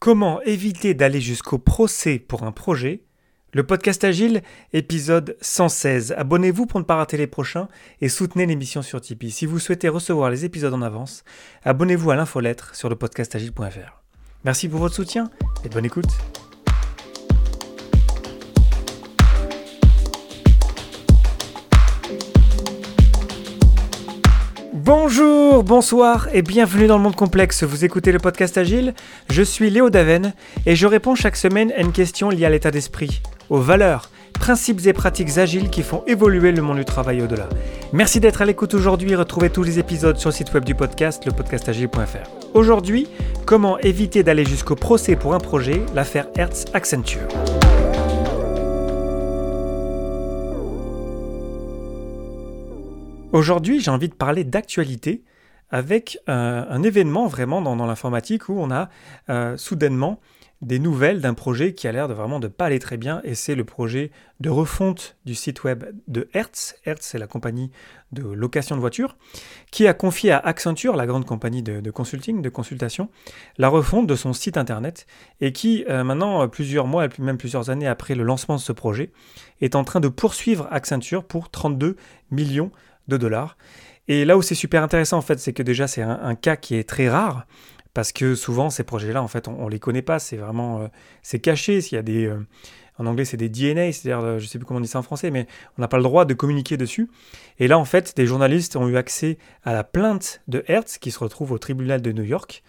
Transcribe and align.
Comment 0.00 0.40
éviter 0.40 0.94
d'aller 0.94 1.20
jusqu'au 1.20 1.58
procès 1.58 2.18
pour 2.18 2.44
un 2.44 2.52
projet? 2.52 3.02
Le 3.52 3.66
podcast 3.66 4.02
Agile, 4.02 4.40
épisode 4.72 5.36
116. 5.42 6.14
Abonnez-vous 6.16 6.64
pour 6.64 6.80
ne 6.80 6.86
pas 6.86 6.96
rater 6.96 7.18
les 7.18 7.26
prochains 7.26 7.68
et 8.00 8.08
soutenez 8.08 8.46
l'émission 8.46 8.80
sur 8.80 9.02
Tipeee. 9.02 9.30
Si 9.30 9.44
vous 9.44 9.58
souhaitez 9.58 9.90
recevoir 9.90 10.30
les 10.30 10.46
épisodes 10.46 10.72
en 10.72 10.80
avance, 10.80 11.22
abonnez-vous 11.64 12.12
à 12.12 12.16
l'infolettre 12.16 12.74
sur 12.74 12.88
le 12.88 12.96
podcastagile.fr. 12.96 14.02
Merci 14.42 14.70
pour 14.70 14.80
votre 14.80 14.94
soutien 14.94 15.30
et 15.66 15.68
bonne 15.68 15.84
écoute. 15.84 16.08
Bonjour, 24.92 25.62
bonsoir 25.62 26.26
et 26.32 26.42
bienvenue 26.42 26.88
dans 26.88 26.96
le 26.96 27.04
monde 27.04 27.14
complexe. 27.14 27.62
Vous 27.62 27.84
écoutez 27.84 28.10
le 28.10 28.18
podcast 28.18 28.58
Agile 28.58 28.92
Je 29.30 29.40
suis 29.40 29.70
Léo 29.70 29.88
Daven 29.88 30.34
et 30.66 30.74
je 30.74 30.84
réponds 30.88 31.14
chaque 31.14 31.36
semaine 31.36 31.72
à 31.76 31.82
une 31.82 31.92
question 31.92 32.28
liée 32.28 32.44
à 32.44 32.50
l'état 32.50 32.72
d'esprit, 32.72 33.22
aux 33.50 33.60
valeurs, 33.60 34.10
principes 34.32 34.84
et 34.86 34.92
pratiques 34.92 35.38
agiles 35.38 35.70
qui 35.70 35.84
font 35.84 36.02
évoluer 36.08 36.50
le 36.50 36.60
monde 36.60 36.78
du 36.78 36.84
travail 36.84 37.22
au-delà. 37.22 37.48
Merci 37.92 38.18
d'être 38.18 38.42
à 38.42 38.44
l'écoute 38.44 38.74
aujourd'hui 38.74 39.12
et 39.12 39.16
retrouvez 39.16 39.50
tous 39.50 39.62
les 39.62 39.78
épisodes 39.78 40.18
sur 40.18 40.30
le 40.30 40.34
site 40.34 40.52
web 40.54 40.64
du 40.64 40.74
podcast, 40.74 41.24
lepodcastagile.fr. 41.24 42.28
Aujourd'hui, 42.54 43.06
comment 43.46 43.78
éviter 43.78 44.24
d'aller 44.24 44.44
jusqu'au 44.44 44.74
procès 44.74 45.14
pour 45.14 45.34
un 45.34 45.38
projet, 45.38 45.82
l'affaire 45.94 46.26
Hertz 46.34 46.64
Accenture. 46.74 47.28
Aujourd'hui, 53.32 53.78
j'ai 53.78 53.92
envie 53.92 54.08
de 54.08 54.14
parler 54.14 54.42
d'actualité 54.42 55.22
avec 55.70 56.18
euh, 56.28 56.64
un 56.68 56.82
événement 56.82 57.28
vraiment 57.28 57.62
dans, 57.62 57.86
l'informatique 57.86 58.48
où 58.48 58.54
on 58.58 58.72
a 58.72 58.88
euh, 59.28 59.56
soudainement 59.56 60.18
des 60.62 60.80
nouvelles 60.80 61.20
d'un 61.20 61.32
projet 61.32 61.72
qui 61.72 61.86
a 61.86 61.92
l'air 61.92 62.08
de 62.08 62.12
vraiment 62.12 62.40
de 62.40 62.48
pas 62.48 62.66
aller 62.66 62.80
très 62.80 62.96
bien 62.96 63.20
et 63.22 63.34
c'est 63.34 63.54
le 63.54 63.64
projet 63.64 64.10
de 64.40 64.50
refonte 64.50 65.16
du 65.24 65.36
site 65.36 65.62
web 65.62 65.84
de 66.08 66.28
Hertz. 66.34 66.74
Hertz, 66.84 67.06
c'est 67.06 67.18
la 67.18 67.28
compagnie 67.28 67.70
de 68.10 68.24
location 68.24 68.74
de 68.74 68.80
voitures 68.80 69.16
qui 69.70 69.86
a 69.86 69.94
confié 69.94 70.32
à 70.32 70.38
Accenture, 70.38 70.96
la 70.96 71.06
grande 71.06 71.24
compagnie 71.24 71.62
de, 71.62 71.90
consulting, 71.90 72.42
de 72.42 72.48
consultation, 72.48 73.08
la 73.56 73.68
refonte 73.68 74.08
de 74.08 74.16
son 74.16 74.32
site 74.32 74.56
internet 74.56 75.06
et 75.40 75.52
qui 75.52 75.84
euh, 75.88 76.02
maintenant, 76.02 76.46
plusieurs 76.48 76.88
mois 76.88 77.06
même 77.20 77.38
plusieurs 77.38 77.70
années 77.70 77.86
après 77.86 78.16
le 78.16 78.24
lancement 78.24 78.56
de 78.56 78.60
ce 78.60 78.72
projet, 78.72 79.12
est 79.60 79.76
en 79.76 79.84
train 79.84 80.00
de 80.00 80.08
poursuivre 80.08 80.66
Accenture 80.72 81.24
pour 81.24 81.48
32 81.48 81.96
millions 82.32 82.72
Et 84.08 84.24
là 84.24 84.36
où 84.36 84.42
c'est 84.42 84.54
super 84.54 84.82
intéressant, 84.82 85.18
en 85.18 85.22
fait, 85.22 85.38
c'est 85.38 85.52
que 85.52 85.62
déjà, 85.62 85.86
c'est 85.86 86.02
un, 86.02 86.34
cas 86.34 86.56
qui 86.56 86.74
est 86.74 86.88
très 86.88 87.08
rare, 87.08 87.46
parce 87.94 88.12
que 88.12 88.34
souvent, 88.34 88.70
ces 88.70 88.84
projets-là, 88.84 89.22
en 89.22 89.28
fait, 89.28 89.48
on 89.48 89.66
ne 89.66 89.70
les 89.70 89.78
connaît 89.78 90.02
pas, 90.02 90.18
c'est 90.18 90.36
vraiment, 90.36 90.80
euh, 90.80 91.38
caché, 91.38 91.80
s'il 91.80 91.96
y 91.96 91.98
a 91.98 92.02
des... 92.02 92.26
Euh, 92.26 92.46
en 92.98 93.06
anglais, 93.06 93.24
c'est 93.24 93.38
des 93.38 93.48
DNA, 93.48 93.92
c'est-à-dire, 93.92 94.20
euh, 94.20 94.38
je 94.38 94.44
ne 94.44 94.48
sais 94.48 94.58
plus 94.58 94.66
comment 94.66 94.78
on 94.78 94.82
dit 94.82 94.88
ça 94.88 94.98
en 94.98 95.02
français, 95.02 95.30
mais 95.30 95.46
on 95.78 95.80
n'a 95.80 95.88
pas 95.88 95.96
le 95.96 96.02
droit 96.02 96.26
de 96.26 96.34
communiquer 96.34 96.76
dessus. 96.76 97.08
Et 97.58 97.66
là, 97.66 97.78
en 97.78 97.86
fait, 97.86 98.14
des 98.14 98.26
journalistes 98.26 98.76
ont 98.76 98.88
eu 98.88 98.96
accès 98.98 99.38
à 99.64 99.72
la 99.72 99.84
plainte 99.84 100.42
de 100.48 100.62
Hertz, 100.66 100.98
qui 100.98 101.10
se 101.10 101.18
retrouve 101.18 101.52
au 101.52 101.58
tribunal 101.58 102.02
de 102.02 102.12
New 102.12 102.24
York. 102.24 102.62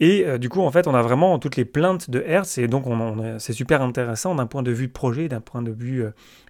Et 0.00 0.38
du 0.38 0.48
coup, 0.48 0.62
en 0.62 0.70
fait, 0.70 0.86
on 0.86 0.94
a 0.94 1.02
vraiment 1.02 1.38
toutes 1.38 1.56
les 1.56 1.66
plaintes 1.66 2.08
de 2.08 2.24
Hertz, 2.26 2.56
et 2.56 2.68
donc 2.68 2.86
on, 2.86 3.38
c'est 3.38 3.52
super 3.52 3.82
intéressant 3.82 4.34
d'un 4.34 4.46
point 4.46 4.62
de 4.62 4.70
vue 4.70 4.88
projet, 4.88 5.28
d'un 5.28 5.42
point 5.42 5.60
de 5.60 5.70
vue 5.70 6.04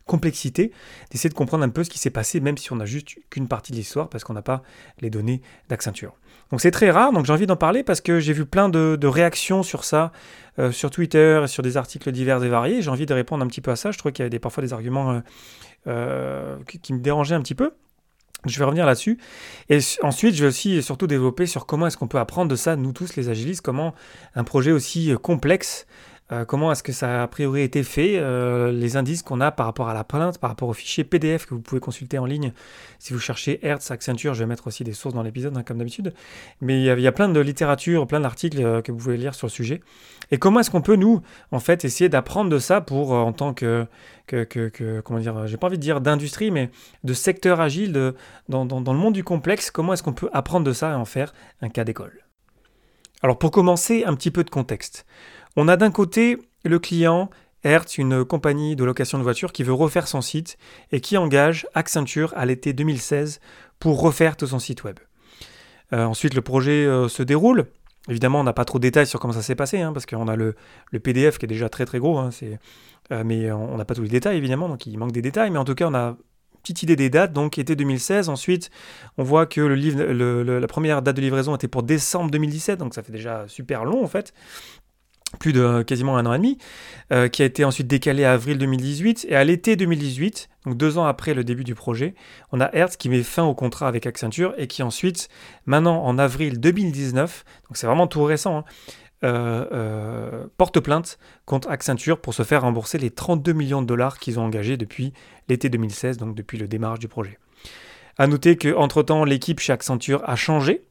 complexité, 0.06 0.72
d'essayer 1.10 1.30
de 1.30 1.34
comprendre 1.34 1.64
un 1.64 1.68
peu 1.68 1.84
ce 1.84 1.90
qui 1.90 1.98
s'est 1.98 2.10
passé, 2.10 2.40
même 2.40 2.58
si 2.58 2.72
on 2.72 2.76
n'a 2.76 2.84
juste 2.84 3.16
qu'une 3.30 3.48
partie 3.48 3.72
de 3.72 3.76
l'histoire, 3.76 4.08
parce 4.08 4.24
qu'on 4.24 4.34
n'a 4.34 4.42
pas 4.42 4.62
les 5.00 5.10
données 5.10 5.40
d'Accenture. 5.68 6.14
Donc 6.50 6.60
c'est 6.60 6.72
très 6.72 6.90
rare, 6.90 7.12
donc 7.12 7.26
j'ai 7.26 7.32
envie 7.32 7.46
d'en 7.46 7.56
parler 7.56 7.84
parce 7.84 8.00
que 8.00 8.18
j'ai 8.18 8.32
vu 8.32 8.44
plein 8.44 8.68
de, 8.68 9.06
réactions 9.06 9.62
sur 9.62 9.84
ça, 9.84 10.10
euh, 10.58 10.72
sur 10.72 10.90
Twitter 10.90 11.42
et 11.44 11.46
sur 11.46 11.62
des 11.62 11.76
articles 11.76 12.10
divers 12.10 12.42
et 12.42 12.48
variés. 12.48 12.82
J'ai 12.82 12.90
envie 12.90 13.06
de 13.06 13.14
répondre 13.14 13.44
un 13.44 13.46
petit 13.46 13.60
peu 13.60 13.70
à 13.70 13.76
ça. 13.76 13.92
Je 13.92 13.98
trouvais 13.98 14.12
qu'il 14.12 14.24
y 14.24 14.26
avait 14.26 14.38
parfois 14.40 14.62
des 14.62 14.72
arguments 14.72 15.12
euh, 15.12 15.20
euh, 15.86 16.56
qui, 16.82 16.92
me 16.92 16.98
dérangeaient 16.98 17.36
un 17.36 17.42
petit 17.42 17.54
peu. 17.54 17.72
Je 18.46 18.58
vais 18.58 18.64
revenir 18.64 18.86
là-dessus. 18.86 19.18
Et 19.68 19.78
ensuite, 20.02 20.34
je 20.34 20.42
vais 20.42 20.48
aussi 20.48 20.82
surtout 20.82 21.06
développer 21.06 21.46
sur 21.46 21.66
comment 21.66 21.86
est-ce 21.86 21.96
qu'on 21.96 22.08
peut 22.08 22.18
apprendre 22.18 22.50
de 22.50 22.56
ça, 22.56 22.76
nous 22.76 22.92
tous 22.92 23.16
les 23.16 23.28
agilistes, 23.28 23.60
comment 23.62 23.94
un 24.34 24.44
projet 24.44 24.72
aussi 24.72 25.12
complexe 25.22 25.86
euh, 26.32 26.44
comment 26.44 26.70
est-ce 26.70 26.82
que 26.82 26.92
ça 26.92 27.20
a 27.20 27.22
a 27.22 27.28
priori 27.28 27.62
été 27.62 27.82
fait, 27.82 28.18
euh, 28.18 28.70
les 28.70 28.96
indices 28.96 29.22
qu'on 29.22 29.40
a 29.40 29.50
par 29.50 29.66
rapport 29.66 29.88
à 29.88 29.94
la 29.94 30.04
plainte, 30.04 30.38
par 30.38 30.50
rapport 30.50 30.68
au 30.68 30.72
fichier 30.72 31.04
PDF 31.04 31.46
que 31.46 31.54
vous 31.54 31.60
pouvez 31.60 31.80
consulter 31.80 32.18
en 32.18 32.24
ligne 32.24 32.52
si 32.98 33.12
vous 33.12 33.18
cherchez 33.18 33.64
Hertz, 33.66 33.90
Accenture, 33.90 34.34
je 34.34 34.40
vais 34.40 34.46
mettre 34.46 34.66
aussi 34.66 34.84
des 34.84 34.92
sources 34.92 35.14
dans 35.14 35.22
l'épisode 35.22 35.56
hein, 35.56 35.62
comme 35.62 35.78
d'habitude, 35.78 36.14
mais 36.60 36.80
il 36.80 36.84
y, 36.84 37.06
a, 37.06 37.12
plein 37.12 37.28
de 37.28 37.40
littérature, 37.40 38.06
plein 38.06 38.20
d'articles 38.20 38.62
euh, 38.62 38.82
que 38.82 38.92
vous 38.92 38.98
pouvez 38.98 39.16
lire 39.16 39.34
sur 39.34 39.46
le 39.46 39.52
sujet. 39.52 39.80
Et 40.30 40.38
comment 40.38 40.60
est-ce 40.60 40.70
qu'on 40.70 40.82
peut 40.82 40.96
nous, 40.96 41.20
en 41.50 41.58
fait, 41.58 41.84
essayer 41.84 42.08
d'apprendre 42.08 42.50
de 42.50 42.58
ça 42.58 42.80
pour, 42.80 43.10
en 43.12 43.32
tant 43.32 43.52
que, 43.52 43.86
que, 44.28 45.00
comment 45.00 45.18
dire, 45.18 45.48
j'ai 45.48 45.56
pas 45.56 45.66
envie 45.66 45.78
de 45.78 45.82
dire 45.82 46.00
d'industrie, 46.00 46.52
mais 46.52 46.70
de 47.02 47.12
secteur 47.14 47.60
agile, 47.60 47.92
de, 47.92 48.14
dans 48.48 48.64
le 48.64 48.98
monde 48.98 49.14
du 49.14 49.24
complexe, 49.24 49.72
comment 49.72 49.92
est-ce 49.92 50.04
qu'on 50.04 50.12
peut 50.12 50.30
apprendre 50.32 50.64
de 50.64 50.72
ça 50.72 50.92
et 50.92 50.94
en 50.94 51.04
faire 51.04 51.34
un 51.62 51.68
cas 51.68 51.82
d'école? 51.82 52.24
Alors 53.22 53.38
pour 53.38 53.50
commencer, 53.50 54.04
un 54.04 54.14
petit 54.14 54.30
peu 54.30 54.44
de 54.44 54.50
contexte. 54.50 55.04
On 55.56 55.68
a 55.68 55.76
d'un 55.76 55.90
côté 55.90 56.38
le 56.64 56.78
client 56.78 57.30
Hertz, 57.62 57.98
une 57.98 58.24
compagnie 58.24 58.76
de 58.76 58.84
location 58.84 59.18
de 59.18 59.22
voitures 59.22 59.52
qui 59.52 59.62
veut 59.62 59.72
refaire 59.72 60.08
son 60.08 60.20
site 60.20 60.56
et 60.92 61.00
qui 61.00 61.16
engage 61.16 61.66
Accenture 61.74 62.32
à 62.36 62.46
l'été 62.46 62.72
2016 62.72 63.40
pour 63.78 64.00
refaire 64.00 64.36
tout 64.36 64.46
son 64.46 64.58
site 64.58 64.84
web. 64.84 64.98
Euh, 65.92 66.04
ensuite, 66.04 66.34
le 66.34 66.40
projet 66.40 66.86
euh, 66.86 67.08
se 67.08 67.22
déroule. 67.22 67.66
Évidemment, 68.08 68.40
on 68.40 68.44
n'a 68.44 68.52
pas 68.52 68.64
trop 68.64 68.78
de 68.78 68.82
détails 68.82 69.06
sur 69.06 69.20
comment 69.20 69.34
ça 69.34 69.42
s'est 69.42 69.54
passé, 69.54 69.80
hein, 69.80 69.92
parce 69.92 70.06
qu'on 70.06 70.28
a 70.28 70.36
le, 70.36 70.54
PDF 71.02 71.38
qui 71.38 71.44
est 71.44 71.48
déjà 71.48 71.68
très 71.68 71.84
très 71.84 71.98
gros, 71.98 72.18
hein, 72.18 72.30
euh, 73.12 73.22
mais 73.24 73.52
on 73.52 73.76
n'a 73.76 73.84
pas 73.84 73.94
tous 73.94 74.02
les 74.02 74.08
détails 74.08 74.38
évidemment, 74.38 74.68
donc 74.68 74.86
il 74.86 74.96
manque 74.98 75.12
des 75.12 75.22
détails, 75.22 75.50
mais 75.50 75.58
en 75.58 75.64
tout 75.64 75.74
cas, 75.74 75.86
on 75.86 75.94
a 75.94 76.08
une 76.08 76.16
petite 76.62 76.82
idée 76.82 76.96
des 76.96 77.10
dates, 77.10 77.32
donc 77.32 77.58
été 77.58 77.76
2016. 77.76 78.30
Ensuite, 78.30 78.70
on 79.18 79.22
voit 79.22 79.44
que 79.44 79.60
la 79.60 80.66
première 80.66 81.02
date 81.02 81.16
de 81.16 81.20
livraison 81.20 81.54
était 81.54 81.68
pour 81.68 81.82
décembre 81.82 82.30
2017, 82.30 82.78
donc 82.78 82.94
ça 82.94 83.02
fait 83.02 83.12
déjà 83.12 83.46
super 83.48 83.84
long 83.84 84.02
en 84.02 84.08
fait 84.08 84.32
plus 85.38 85.52
de 85.52 85.82
quasiment 85.82 86.16
un 86.16 86.26
an 86.26 86.34
et 86.34 86.38
demi, 86.38 86.58
euh, 87.12 87.28
qui 87.28 87.42
a 87.42 87.44
été 87.44 87.64
ensuite 87.64 87.86
décalé 87.86 88.24
à 88.24 88.32
avril 88.32 88.58
2018. 88.58 89.26
Et 89.28 89.36
à 89.36 89.44
l'été 89.44 89.76
2018, 89.76 90.48
donc 90.66 90.76
deux 90.76 90.98
ans 90.98 91.04
après 91.04 91.34
le 91.34 91.44
début 91.44 91.64
du 91.64 91.74
projet, 91.74 92.14
on 92.52 92.60
a 92.60 92.70
Hertz 92.72 92.96
qui 92.96 93.08
met 93.08 93.22
fin 93.22 93.44
au 93.44 93.54
contrat 93.54 93.88
avec 93.88 94.06
Accenture 94.06 94.54
et 94.58 94.66
qui 94.66 94.82
ensuite, 94.82 95.28
maintenant 95.66 96.02
en 96.04 96.18
avril 96.18 96.60
2019, 96.60 97.44
donc 97.68 97.76
c'est 97.76 97.86
vraiment 97.86 98.06
tout 98.06 98.22
récent, 98.24 98.58
hein, 98.58 98.64
euh, 99.22 99.66
euh, 99.72 100.46
porte 100.56 100.80
plainte 100.80 101.18
contre 101.44 101.68
Accenture 101.68 102.20
pour 102.20 102.32
se 102.32 102.42
faire 102.42 102.62
rembourser 102.62 102.96
les 102.96 103.10
32 103.10 103.52
millions 103.52 103.82
de 103.82 103.86
dollars 103.86 104.18
qu'ils 104.18 104.40
ont 104.40 104.44
engagés 104.44 104.78
depuis 104.78 105.12
l'été 105.48 105.68
2016, 105.68 106.16
donc 106.16 106.34
depuis 106.34 106.56
le 106.56 106.66
démarrage 106.66 107.00
du 107.00 107.08
projet. 107.08 107.38
À 108.16 108.26
noter 108.26 108.56
qu'entre-temps, 108.56 109.24
l'équipe 109.24 109.60
chez 109.60 109.72
Accenture 109.72 110.22
a 110.24 110.36
changé 110.36 110.84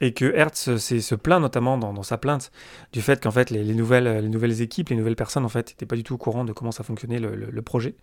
et 0.00 0.12
que 0.12 0.24
Hertz 0.34 0.76
se 0.76 1.14
plaint 1.14 1.40
notamment 1.40 1.78
dans, 1.78 2.02
sa 2.02 2.18
plainte 2.18 2.50
du 2.92 3.00
fait 3.00 3.22
qu'en 3.22 3.30
fait 3.30 3.50
les, 3.50 3.62
nouvelles, 3.74 4.22
les 4.22 4.28
nouvelles 4.28 4.60
équipes, 4.60 4.88
les 4.88 4.96
nouvelles 4.96 5.16
personnes 5.16 5.44
en 5.44 5.48
fait 5.48 5.68
n'étaient 5.70 5.86
pas 5.86 5.96
du 5.96 6.02
tout 6.02 6.14
au 6.14 6.18
courant 6.18 6.44
de 6.44 6.52
comment 6.52 6.72
ça 6.72 6.82
fonctionnait 6.82 7.20
le, 7.20 7.62
projet. 7.62 7.94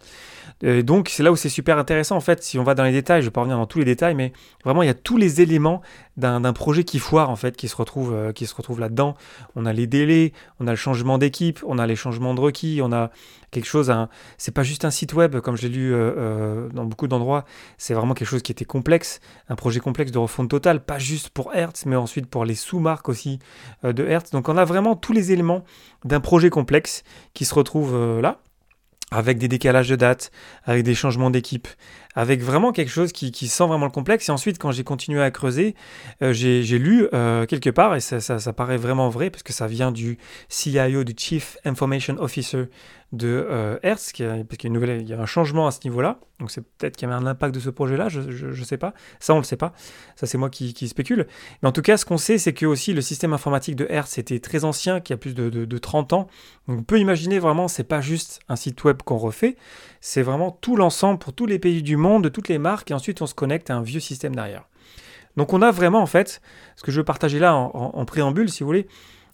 Et 0.64 0.82
donc 0.82 1.10
c'est 1.10 1.22
là 1.22 1.32
où 1.32 1.36
c'est 1.36 1.50
super 1.50 1.78
intéressant 1.78 2.16
en 2.16 2.22
fait, 2.22 2.44
si 2.44 2.58
on 2.58 2.64
va 2.64 2.76
dans 2.76 2.84
les 2.84 2.92
détails, 2.92 3.22
je 3.22 3.28
vais 3.28 3.32
pas 3.32 3.42
revenir 3.42 3.58
dans 3.58 3.68
tous 3.68 3.80
les 3.80 3.86
détails, 3.86 4.16
mais 4.16 4.32
vraiment 4.64 4.84
il 4.84 4.88
y 4.88 4.90
a 4.90 4.96
tous 4.96 5.18
les 5.18 5.42
éléments 5.42 5.82
d'un 6.18 6.54
projet 6.54 6.84
qui 6.84 7.00
foire 7.00 7.30
en 7.30 7.36
fait, 7.36 7.56
qui 7.58 7.68
se 7.68 7.76
retrouve, 7.76 8.14
euh, 8.14 8.32
retrouve 8.56 8.80
là-dedans. 8.80 9.16
On 9.56 9.66
a 9.66 9.74
les 9.74 9.88
délais, 9.88 10.34
on 10.60 10.68
a 10.68 10.72
le 10.72 10.78
changement 10.78 11.18
d'équipe, 11.18 11.60
on 11.66 11.78
a 11.78 11.88
les 11.88 11.96
changements 11.96 12.34
de 12.34 12.40
requis, 12.40 12.80
on 12.84 12.92
a 12.92 13.12
quelque 13.52 13.66
chose. 13.66 13.94
C'est 14.38 14.54
pas 14.54 14.64
juste 14.64 14.86
un 14.86 14.92
site 14.92 15.14
web 15.14 15.40
comme 15.40 15.56
je 15.56 15.64
l'ai 15.64 15.70
lu 15.70 15.94
euh, 15.94 16.14
euh, 16.18 16.70
dans 16.70 16.86
beaucoup 16.86 17.08
d'endroits. 17.08 17.46
C'est 17.78 17.94
vraiment 17.94 18.14
quelque 18.14 18.28
chose 18.28 18.42
qui 18.42 18.52
était 18.52 18.66
complexe, 18.66 19.20
un 19.50 19.56
projet 19.56 19.80
complexe 19.80 20.12
de 20.12 20.18
refonte 20.18 20.50
totale, 20.50 20.84
pas 20.84 21.00
juste 21.00 21.30
pour 21.30 21.54
Hertz, 21.54 21.86
mais 21.86 21.96
ensuite 21.96 22.26
pour 22.26 22.46
les 22.46 22.56
sous-marques 22.56 23.10
aussi 23.10 23.40
de 23.84 24.06
Hertz. 24.06 24.32
Donc 24.32 24.50
on 24.50 24.58
a 24.58 24.66
vraiment 24.66 24.96
tous 24.96 25.14
les 25.14 25.32
éléments 25.32 25.64
d'un 26.06 26.20
projet 26.20 26.50
complexe 26.50 27.04
qui 27.34 27.46
se 27.46 27.54
retrouvent 27.54 28.20
là 28.22 28.40
avec 29.12 29.38
des 29.38 29.50
décalages 29.50 29.90
de 29.90 29.98
date, 29.98 30.32
avec 30.64 30.84
des 30.84 30.96
changements 30.96 31.30
d'équipe, 31.30 31.68
avec 32.16 32.42
vraiment 32.42 32.72
quelque 32.72 32.90
chose 32.90 33.12
qui, 33.12 33.48
sent 33.48 33.68
vraiment 33.68 33.86
le 33.86 33.92
complexe. 33.92 34.30
Et 34.30 34.32
ensuite, 34.32 34.58
quand 34.58 34.72
j'ai 34.72 34.86
continué 34.86 35.22
à 35.22 35.30
creuser, 35.32 35.76
euh, 36.24 36.32
j'ai 36.32 36.80
lu 36.80 37.08
euh, 37.14 37.46
quelque 37.46 37.70
part, 37.70 37.96
et 37.96 38.00
ça, 38.00 38.22
ça, 38.22 38.54
paraît 38.54 38.78
vraiment 38.78 39.10
vrai, 39.10 39.30
parce 39.30 39.44
que 39.44 39.52
ça 39.52 39.68
vient 39.68 39.92
du 39.92 40.18
CIO, 40.48 41.04
du 41.04 41.14
Chief 41.18 41.58
Information 41.66 42.16
Officer 42.20 42.66
de 43.12 43.46
euh, 43.50 43.78
Hertz, 43.84 44.14
qui 44.14 44.24
parce 44.24 44.58
qu'il 44.58 44.70
y, 44.70 44.72
a 44.72 44.74
nouvelle, 44.74 45.02
il 45.02 45.10
y 45.10 45.14
a 45.14 45.20
un 45.20 45.26
changement 45.26 45.68
à 45.68 45.72
ce 45.72 45.80
niveau-là. 45.84 46.20
Donc 46.40 46.50
c'est 46.50 46.62
peut-être 46.62 46.96
qu'il 46.96 47.08
y 47.08 47.12
avait 47.12 47.22
un 47.22 47.28
impact 47.28 47.54
de 47.54 47.60
ce 47.60 47.70
projet-là, 47.70 48.08
je 48.10 48.20
ne 48.48 48.64
sais 48.64 48.78
pas. 48.78 48.94
Ça, 49.20 49.34
on 49.34 49.38
ne 49.38 49.42
le 49.42 49.46
sait 49.46 49.58
pas. 49.58 49.74
Ça, 50.16 50.28
c'est 50.28 50.38
moi 50.38 50.50
qui, 50.50 50.88
spécule. 50.88 51.28
Mais 51.62 51.70
en 51.70 51.72
tout 51.72 51.82
cas, 51.82 51.98
ce 51.98 52.06
qu'on 52.06 52.18
sait, 52.18 52.38
c'est 52.38 52.54
que 52.54 52.66
aussi 52.66 52.94
le 52.94 53.02
système 53.02 53.34
informatique 53.34 53.76
de 53.76 53.86
Hertz 53.90 54.18
était 54.18 54.40
très 54.40 54.64
ancien, 54.64 55.02
qui 55.02 55.14
a 55.14 55.18
plus 55.18 55.36
de, 55.36 55.50
de, 55.50 55.78
30 55.78 56.14
ans. 56.14 56.28
On 56.68 56.84
peut 56.84 57.00
imaginer 57.00 57.40
vraiment, 57.40 57.68
c'est 57.68 57.84
pas 57.84 58.02
juste 58.02 58.40
un 58.48 58.56
site 58.56 58.84
web 58.84 59.02
qu'on 59.04 59.18
refait, 59.18 59.58
c'est 60.00 60.22
vraiment 60.22 60.52
tout 60.52 60.76
l'ensemble 60.76 61.20
pour 61.20 61.34
tous 61.34 61.46
les 61.46 61.60
pays 61.60 61.84
du 61.84 61.98
monde, 61.98 62.24
de 62.24 62.30
toutes 62.30 62.48
les 62.48 62.60
marques, 62.60 62.92
et 62.92 62.94
ensuite 62.94 63.22
on 63.22 63.28
se 63.28 63.34
connecte 63.34 63.70
à 63.70 63.76
un 63.76 63.82
vieux 63.82 64.00
système 64.00 64.36
derrière. 64.36 64.68
Donc 65.38 65.54
on 65.54 65.62
a 65.62 65.72
vraiment, 65.72 66.02
en 66.02 66.08
fait, 66.08 66.42
ce 66.76 66.84
que 66.84 66.92
je 66.92 67.00
veux 67.00 67.06
partager 67.06 67.40
là 67.40 67.56
en 67.56 68.06
préambule, 68.06 68.50
si 68.50 68.64
vous 68.64 68.68
voulez, 68.68 68.88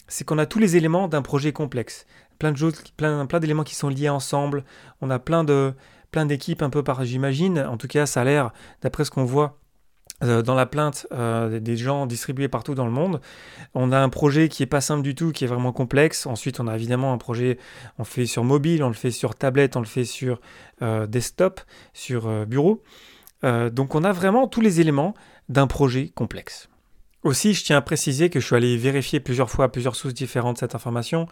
c'est 0.07 0.25
qu'on 0.25 0.37
a 0.37 0.45
tous 0.45 0.59
les 0.59 0.75
éléments 0.77 1.07
d'un 1.07 1.21
projet 1.21 1.51
complexe. 1.51 2.05
Plein 2.39 2.51
de 2.51 2.57
choses, 2.57 2.83
plein, 2.95 3.25
d'éléments 3.25 3.63
qui 3.63 3.75
sont 3.75 3.89
liés 3.89 4.09
ensemble. 4.09 4.63
On 5.01 5.09
a 5.09 5.19
plein 5.19 5.43
de 5.43 5.73
d'équipes 6.25 6.63
un 6.63 6.69
peu 6.69 6.83
par, 6.83 7.05
j'imagine. 7.05 7.59
En 7.59 7.77
tout 7.77 7.87
cas, 7.87 8.05
ça 8.05 8.21
a 8.21 8.23
l'air, 8.23 8.51
d'après 8.81 9.05
ce 9.05 9.11
qu'on 9.11 9.25
voit 9.25 9.59
euh, 10.23 10.41
dans 10.41 10.55
la 10.55 10.65
plainte 10.65 11.05
euh, 11.11 11.59
des 11.59 11.77
gens 11.77 12.07
distribués 12.07 12.47
partout 12.47 12.73
dans 12.73 12.85
le 12.85 12.91
monde. 12.91 13.21
On 13.75 13.91
a 13.91 13.99
un 13.99 14.09
projet 14.09 14.49
qui 14.49 14.63
est 14.63 14.67
pas 14.67 14.81
simple 14.81 15.03
du 15.03 15.13
tout, 15.13 15.31
qui 15.31 15.43
est 15.43 15.47
vraiment 15.47 15.73
complexe. 15.73 16.25
Ensuite, 16.25 16.59
on 16.59 16.67
a 16.67 16.75
évidemment 16.75 17.13
un 17.13 17.19
projet, 17.19 17.59
on 17.99 18.03
le 18.03 18.07
fait 18.07 18.25
sur 18.25 18.43
mobile, 18.43 18.83
on 18.83 18.87
le 18.87 18.95
fait 18.95 19.11
sur 19.11 19.35
tablette, 19.35 19.75
on 19.75 19.81
le 19.81 19.85
fait 19.85 20.05
sur 20.05 20.39
euh, 20.81 21.05
desktop, 21.05 21.61
sur 21.93 22.45
bureau. 22.47 22.81
donc 23.43 23.93
on 23.93 24.03
a 24.03 24.11
vraiment 24.11 24.47
tous 24.47 24.61
les 24.61 24.81
éléments 24.81 25.13
d'un 25.49 25.67
projet 25.67 26.09
complexe. 26.09 26.69
Aussi, 27.27 27.53
je 27.53 27.61
tiens 27.61 27.75
à 27.75 27.81
préciser 27.81 28.29
que 28.29 28.39
je 28.39 28.45
suis 28.45 28.55
allé 28.55 28.77
vérifier 28.77 29.19
plusieurs 29.19 29.49
fois 29.49 29.69
plusieurs 29.69 29.97
sources 29.97 30.13
différentes 30.13 30.59
cette 30.59 30.75
information. 30.75 31.27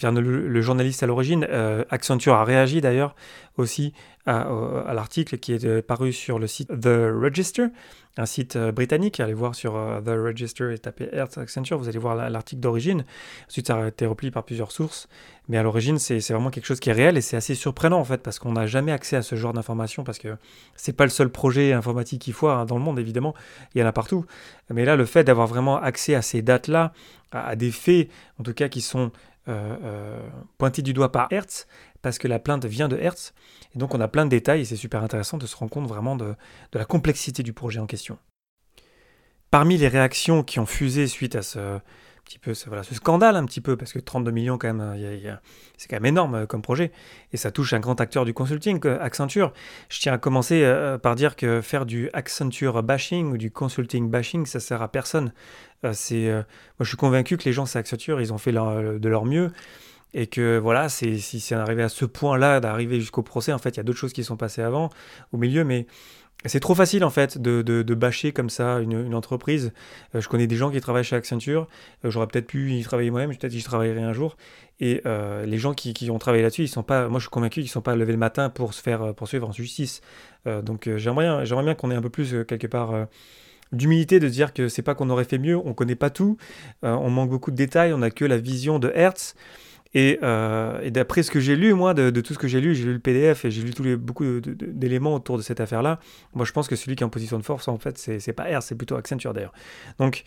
Le, 0.00 0.62
journaliste 0.62 1.02
à 1.02 1.08
l'origine, 1.08 1.44
Accenture 1.90 2.34
a 2.34 2.44
réagi 2.44 2.80
d'ailleurs 2.80 3.16
aussi 3.56 3.92
à, 4.26 4.46
l'article 4.94 5.38
qui 5.38 5.54
est 5.54 5.82
paru 5.82 6.12
sur 6.12 6.38
le 6.38 6.46
site 6.46 6.68
The 6.68 7.10
Register 7.20 7.66
un 8.16 8.26
site 8.26 8.56
euh, 8.56 8.72
britannique. 8.72 9.20
Allez 9.20 9.34
voir 9.34 9.54
sur 9.54 9.76
euh, 9.76 10.00
The 10.00 10.08
Register 10.08 10.72
et 10.72 10.78
tapez 10.78 11.08
Earth 11.12 11.38
Accenture, 11.38 11.78
vous 11.78 11.88
allez 11.88 11.98
voir 11.98 12.14
l'article 12.30 12.60
d'origine. 12.60 13.04
Ensuite, 13.48 13.68
ça 13.68 13.76
a 13.76 13.88
été 13.88 14.06
repli 14.06 14.30
par 14.30 14.44
plusieurs 14.44 14.72
sources. 14.72 15.08
Mais 15.50 15.58
à 15.58 15.64
l'origine, 15.64 15.98
c'est 15.98 16.20
vraiment 16.30 16.50
quelque 16.50 16.66
chose 16.66 16.78
qui 16.78 16.90
est 16.90 16.92
réel 16.92 17.16
et 17.16 17.20
c'est 17.20 17.36
assez 17.36 17.56
surprenant 17.56 17.98
en 17.98 18.04
fait 18.04 18.22
parce 18.22 18.38
qu'on 18.38 18.52
n'a 18.52 18.68
jamais 18.68 18.92
accès 18.92 19.16
à 19.16 19.22
ce 19.22 19.34
genre 19.34 19.52
d'informations 19.52 20.04
parce 20.04 20.20
que 20.20 20.36
c'est 20.76 20.92
pas 20.92 21.02
le 21.02 21.10
seul 21.10 21.28
projet 21.28 21.72
informatique 21.72 22.22
qu'il 22.22 22.34
faut 22.34 22.46
hein, 22.46 22.64
dans 22.66 22.76
le 22.76 22.84
monde 22.84 23.00
évidemment, 23.00 23.34
il 23.74 23.80
y 23.80 23.82
en 23.82 23.86
a 23.88 23.90
partout. 23.90 24.24
Mais 24.72 24.84
là, 24.84 24.94
le 24.94 25.04
fait 25.04 25.24
d'avoir 25.24 25.48
vraiment 25.48 25.76
accès 25.82 26.14
à 26.14 26.22
ces 26.22 26.40
dates-là, 26.40 26.92
à, 27.32 27.56
des 27.56 27.72
faits 27.72 28.08
en 28.38 28.44
tout 28.44 28.54
cas 28.54 28.68
qui 28.68 28.80
sont 28.80 29.10
euh, 29.48 30.20
pointés 30.56 30.82
du 30.82 30.92
doigt 30.92 31.10
par 31.10 31.26
Hertz, 31.32 31.66
parce 32.00 32.18
que 32.18 32.28
la 32.28 32.38
plainte 32.38 32.64
vient 32.64 32.86
de 32.86 32.96
Hertz. 32.96 33.34
Et 33.74 33.78
donc 33.80 33.92
on 33.92 34.00
a 34.00 34.06
plein 34.06 34.26
de 34.26 34.30
détails 34.30 34.60
et 34.60 34.64
c'est 34.64 34.76
super 34.76 35.02
intéressant 35.02 35.36
de 35.36 35.46
se 35.46 35.56
rendre 35.56 35.72
compte 35.72 35.88
vraiment 35.88 36.14
de, 36.14 36.36
la 36.74 36.84
complexité 36.84 37.42
du 37.42 37.52
projet 37.52 37.80
en 37.80 37.86
question. 37.86 38.18
Parmi 39.50 39.78
les 39.78 39.88
réactions 39.88 40.44
qui 40.44 40.60
ont 40.60 40.66
fusé 40.66 41.08
suite 41.08 41.34
à 41.34 41.42
ce, 41.42 41.80
petit 42.30 42.38
peu 42.38 42.54
ce, 42.54 42.94
scandale 42.94 43.34
un 43.34 43.44
petit 43.44 43.60
peu, 43.60 43.76
parce 43.76 43.92
que 43.92 43.98
32 43.98 44.30
millions 44.30 44.56
quand 44.56 44.72
même, 44.72 44.96
c'est 45.76 45.88
quand 45.88 45.96
même 45.96 46.06
énorme 46.06 46.34
euh, 46.36 46.46
comme 46.46 46.62
projet, 46.62 46.92
et 47.32 47.36
ça 47.36 47.50
touche 47.50 47.72
un 47.72 47.80
grand 47.80 48.00
acteur 48.00 48.24
du 48.24 48.32
consulting, 48.32 48.80
Accenture. 48.86 49.52
Je 49.88 49.98
tiens 49.98 50.12
à 50.12 50.18
commencer 50.18 50.62
euh, 50.62 50.96
par 50.96 51.16
dire 51.16 51.34
que 51.34 51.60
faire 51.60 51.86
du 51.86 52.08
Accenture 52.12 52.84
bashing 52.84 53.32
ou 53.32 53.36
du 53.36 53.50
consulting 53.50 54.08
bashing, 54.08 54.46
ça 54.46 54.60
sert 54.60 54.80
à 54.80 54.88
personne. 54.88 55.32
Euh, 55.84 55.92
c'est, 55.92 56.30
moi 56.30 56.44
je 56.80 56.88
suis 56.88 56.96
convaincu 56.96 57.36
que 57.36 57.44
les 57.44 57.52
gens 57.52 57.66
c'est 57.66 57.80
Accenture, 57.80 58.20
ils 58.20 58.32
ont 58.32 58.38
fait 58.38 58.52
de 58.52 59.08
leur 59.08 59.24
mieux. 59.24 59.50
Et 60.12 60.26
que 60.26 60.58
voilà, 60.58 60.88
si 60.88 61.20
c'est 61.20 61.54
arrivé 61.54 61.84
à 61.84 61.88
ce 61.88 62.04
point-là, 62.04 62.58
d'arriver 62.58 62.98
jusqu'au 62.98 63.22
procès, 63.22 63.52
en 63.52 63.58
fait, 63.58 63.70
il 63.70 63.76
y 63.76 63.80
a 63.80 63.84
d'autres 63.84 63.98
choses 63.98 64.12
qui 64.12 64.24
sont 64.24 64.36
passées 64.36 64.62
avant, 64.62 64.90
au 65.30 65.36
milieu, 65.36 65.62
mais 65.62 65.86
c'est 66.46 66.60
trop 66.60 66.74
facile 66.74 67.04
en 67.04 67.10
fait 67.10 67.38
de, 67.38 67.62
de, 67.62 67.94
bâcher 67.94 68.32
comme 68.32 68.48
ça 68.48 68.80
une, 68.80 69.14
entreprise. 69.14 69.72
Euh, 70.14 70.20
je 70.20 70.28
connais 70.28 70.46
des 70.46 70.56
gens 70.56 70.70
qui 70.70 70.80
travaillent 70.80 71.04
chez 71.04 71.16
Accenture, 71.16 71.68
euh, 72.04 72.10
j'aurais 72.10 72.26
peut-être 72.26 72.46
pu 72.46 72.72
y 72.72 72.82
travailler 72.82 73.10
moi-même, 73.10 73.36
peut-être 73.36 73.52
j'y 73.52 73.62
travaillerai 73.62 74.02
un 74.02 74.12
jour. 74.12 74.36
Et 74.80 75.02
euh, 75.04 75.44
les 75.44 75.58
gens 75.58 75.74
qui, 75.74 75.92
qui, 75.92 76.10
ont 76.10 76.18
travaillé 76.18 76.42
là-dessus, 76.42 76.62
ils 76.62 76.68
sont 76.68 76.82
pas, 76.82 77.08
moi 77.08 77.18
je 77.18 77.24
suis 77.24 77.30
convaincu 77.30 77.60
qu'ils 77.60 77.64
ne 77.64 77.72
sont 77.72 77.82
pas 77.82 77.94
levés 77.94 78.12
le 78.12 78.18
matin 78.18 78.48
pour 78.48 78.72
se 78.72 78.80
faire 78.82 79.14
poursuivre 79.14 79.48
en 79.48 79.52
justice. 79.52 80.00
donc 80.46 80.88
j'aimerais 80.96 81.24
bien, 81.24 81.44
j'aimerais 81.44 81.64
bien 81.64 81.74
qu'on 81.74 81.90
ait 81.90 81.94
un 81.94 82.02
peu 82.02 82.08
plus 82.08 82.46
quelque 82.46 82.66
part 82.66 83.06
d'humilité 83.72 84.18
de 84.20 84.28
dire 84.28 84.54
que 84.54 84.68
c'est 84.68 84.82
pas 84.82 84.94
qu'on 84.94 85.10
aurait 85.10 85.24
fait 85.24 85.38
mieux, 85.38 85.56
on 85.56 85.74
connaît 85.74 85.96
pas 85.96 86.08
tout, 86.08 86.38
on 86.82 87.10
manque 87.10 87.28
beaucoup 87.28 87.50
de 87.50 87.56
détails, 87.56 87.92
on 87.92 87.98
n'a 87.98 88.10
que 88.10 88.24
la 88.24 88.38
vision 88.38 88.78
de 88.78 88.90
Hertz. 88.94 89.34
Euh, 89.96 90.80
et, 90.82 90.90
d'après 90.90 91.22
ce 91.22 91.30
que 91.30 91.40
j'ai 91.40 91.56
lu, 91.56 91.74
moi, 91.74 91.94
de, 91.94 92.20
tout 92.20 92.34
ce 92.34 92.38
que 92.38 92.48
j'ai 92.48 92.60
lu, 92.60 92.74
j'ai 92.74 92.84
lu 92.84 92.92
le 92.94 92.98
PDF 92.98 93.44
et 93.44 93.50
j'ai 93.50 93.62
lu 93.62 93.96
beaucoup 93.96 94.40
d'éléments 94.40 95.14
autour 95.14 95.36
de 95.36 95.42
cette 95.42 95.60
affaire-là. 95.60 95.98
Moi, 96.34 96.44
je 96.44 96.52
pense 96.52 96.68
que 96.68 96.76
celui 96.76 96.96
qui 96.96 97.02
est 97.02 97.06
en 97.06 97.10
position 97.10 97.38
de 97.38 97.44
force, 97.44 97.68
en 97.68 97.78
fait, 97.78 97.98
c'est 97.98 98.32
pas 98.32 98.44
R, 98.44 98.62
c'est 98.62 98.76
plutôt 98.76 98.96
Accenture 98.96 99.32
d'ailleurs. 99.32 99.52
Donc, 99.98 100.24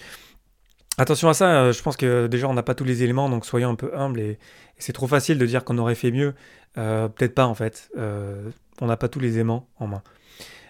attention 0.98 1.30
à 1.30 1.33
ça. 1.33 1.63
Euh, 1.63 1.71
je 1.71 1.81
pense 1.81 1.98
que 1.98 2.27
déjà, 2.27 2.48
on 2.48 2.54
n'a 2.54 2.63
pas 2.63 2.75
tous 2.75 2.83
les 2.83 3.04
éléments, 3.04 3.30
donc 3.30 3.45
soyons 3.45 3.69
un 3.69 3.75
peu 3.75 3.92
humbles. 3.95 4.19
Et, 4.19 4.39
c'est 4.77 4.94
trop 4.94 5.07
facile 5.07 5.38
de 5.38 5.45
dire 5.45 5.63
qu'on 5.63 5.77
aurait 5.77 5.95
fait 5.95 6.12
mieux. 6.12 6.33
Euh, 6.77 7.07
peut-être 7.07 7.36
pas, 7.36 7.45
en 7.45 7.56
fait. 7.56 7.89
on 7.95 8.86
n'a 8.86 8.98
pas 8.98 9.07
tous 9.07 9.19
les 9.19 9.36
éléments 9.36 9.69
en 9.77 9.88
main. 9.88 10.04